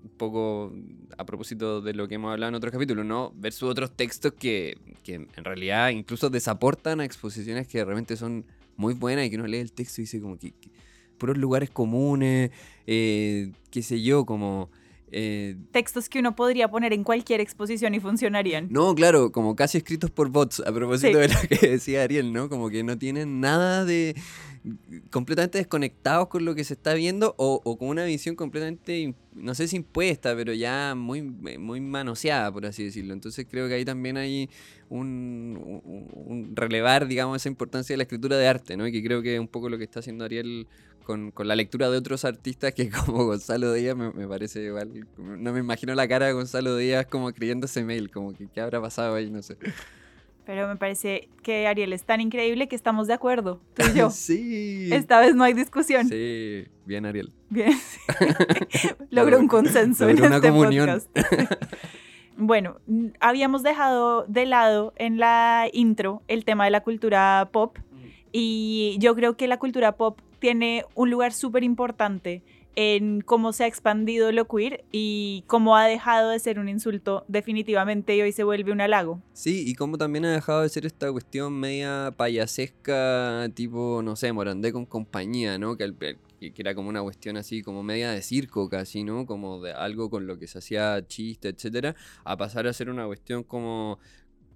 [0.05, 0.73] un poco
[1.19, 3.33] a propósito de lo que hemos hablado en otros capítulos, ¿no?
[3.37, 8.45] Versus otros textos que, que en realidad incluso desaportan a exposiciones que de repente son
[8.77, 10.71] muy buenas y que uno lee el texto y dice como que, que
[11.19, 12.51] puros lugares comunes,
[12.87, 14.71] eh, qué sé yo, como...
[15.13, 18.69] eh, Textos que uno podría poner en cualquier exposición y funcionarían.
[18.71, 21.29] no, claro, como casi escritos por bots, a propósito Sí.
[21.29, 22.49] de lo que decía Ariel, ¿no?
[22.49, 24.15] Como que no tienen nada de...
[25.11, 29.55] completamente desconectados con lo que se está viendo o, o con una visión completamente, no
[29.55, 33.13] sé si impuesta, pero ya muy, muy manoseada, por así decirlo.
[33.13, 34.49] Entonces creo que ahí también hay
[34.89, 38.87] un, un- un relevar, digamos, esa importancia de la escritura de arte, ¿no?
[38.87, 40.67] Y que creo que es un poco lo que está haciendo Ariel
[41.03, 45.07] con, con la lectura de otros artistas que como Gonzalo Díaz me, me parece igual,
[45.19, 48.61] no me imagino la cara de Gonzalo Díaz como escribiendo ese mail, como que qué
[48.61, 49.57] habrá pasado ahí, no sé.
[50.45, 54.11] Pero me parece que Ariel es tan increíble que estamos de acuerdo, tú y yo.
[54.11, 54.89] sí.
[54.93, 56.09] Esta vez no hay discusión.
[56.09, 57.33] Sí, bien Ariel.
[57.49, 57.73] Bien.
[59.11, 60.89] Logró un consenso en una este comunión.
[60.89, 61.17] podcast.
[62.37, 62.79] Bueno,
[63.21, 67.79] habíamos dejado de lado en la intro el tema de la cultura pop
[68.33, 72.43] y yo creo que la cultura pop tiene un lugar súper importante
[72.74, 77.24] en cómo se ha expandido lo queer y cómo ha dejado de ser un insulto
[77.28, 79.22] definitivamente y hoy se vuelve un halago.
[79.34, 84.32] Sí, y como también ha dejado de ser esta cuestión media payasesca, tipo, no sé,
[84.32, 85.76] Morandé con compañía, ¿no?
[85.76, 89.26] Que que era como una cuestión así, como media de circo casi, ¿no?
[89.26, 93.07] Como de algo con lo que se hacía chiste, etcétera, a pasar a ser una
[93.07, 94.01] cuestión como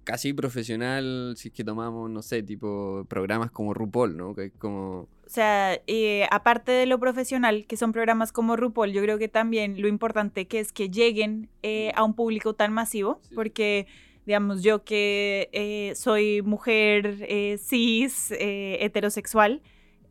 [0.07, 4.33] casi profesional, si es que tomamos, no sé, tipo programas como RuPaul, ¿no?
[4.33, 5.01] Que es como...
[5.01, 9.27] O sea, eh, aparte de lo profesional, que son programas como RuPaul, yo creo que
[9.27, 13.35] también lo importante que es que lleguen eh, a un público tan masivo, Sí.
[13.35, 13.87] porque,
[14.25, 19.61] digamos, yo que eh, soy mujer eh, cis, eh, heterosexual,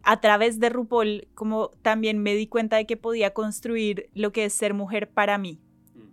[0.03, 4.45] a través de RuPaul, como también me di cuenta de que podía construir lo que
[4.45, 5.59] es ser mujer para mí.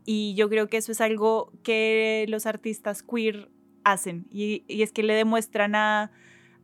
[0.06, 3.50] Y yo creo que eso es algo que los artistas queer
[3.84, 4.26] hacen.
[4.32, 6.12] Y, y es que le demuestran a,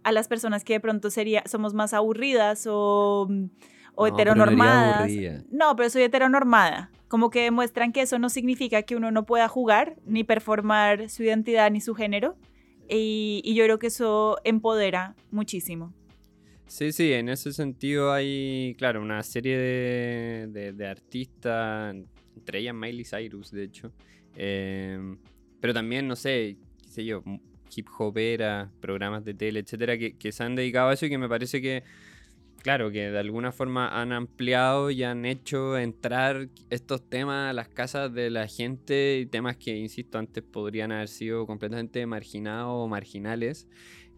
[0.04, 3.50] a las personas que de pronto sería, somos más aburridas o, o No,
[3.96, 5.02] pero heteronormadas.
[5.02, 5.44] aburrida.
[5.52, 6.92] No, pero soy heteronormada.
[7.08, 11.24] Como que demuestran que eso no significa que uno no pueda jugar ni performar su
[11.24, 12.38] identidad ni su género.
[12.88, 15.94] Y, y yo creo que eso empodera muchísimo.
[16.68, 21.96] Sí, sí, en ese sentido hay, claro, una serie de, de- de artistas,
[22.36, 23.92] entre ellas Miley Cyrus, de hecho.
[24.36, 25.18] em,
[25.60, 26.58] pero también, no sé,
[27.00, 27.24] sé yo,
[27.76, 31.18] hip hopera, programas de tele, etcétera, que, que se han dedicado a eso y que
[31.18, 31.84] me parece que,
[32.62, 37.70] claro, que de alguna forma han ampliado y han hecho entrar estos temas a las
[37.70, 43.68] casas de la gente temas que, insisto, antes podrían haber sido completamente marginados o marginales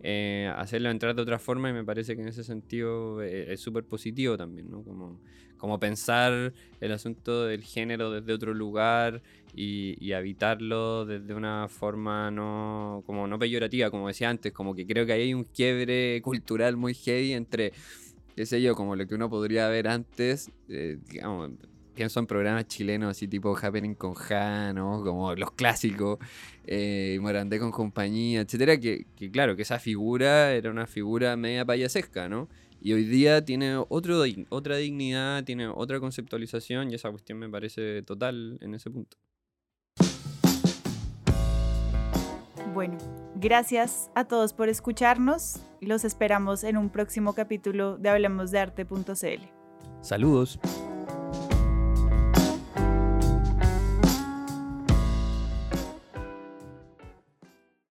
[0.04, 3.60] eh, hacerlo entrar de otra forma y me parece que en ese sentido eh, es
[3.60, 4.84] súper positivo también, ¿no?
[4.84, 5.22] Como,
[5.58, 9.22] como pensar el asunto del género desde otro lugar
[9.54, 15.06] y, habitarlo desde una forma no, como no peyorativa, como decía antes, como que creo
[15.06, 17.74] que ahí hay un quiebre cultural muy heavy entre,
[18.36, 21.52] qué sé yo, como lo que uno podría ver antes, eh, digamos,
[21.94, 25.04] pienso en programas chilenos así tipo Happening con Han, ¿no?
[25.04, 26.20] Como los clásicos,
[26.66, 32.30] eh, Morandé con compañía, etcétera, que, claro, que esa figura era una figura media payasesca,
[32.30, 32.48] ¿no?
[32.82, 38.02] Y hoy día tiene otro, otra dignidad, tiene otra conceptualización y esa cuestión me parece
[38.02, 39.18] total en ese punto.
[42.74, 42.98] Bueno,
[43.36, 45.60] gracias a todos por escucharnos.
[45.82, 49.46] Los esperamos en un próximo capítulo de hablemosdearte.cl.
[50.02, 50.60] Saludos.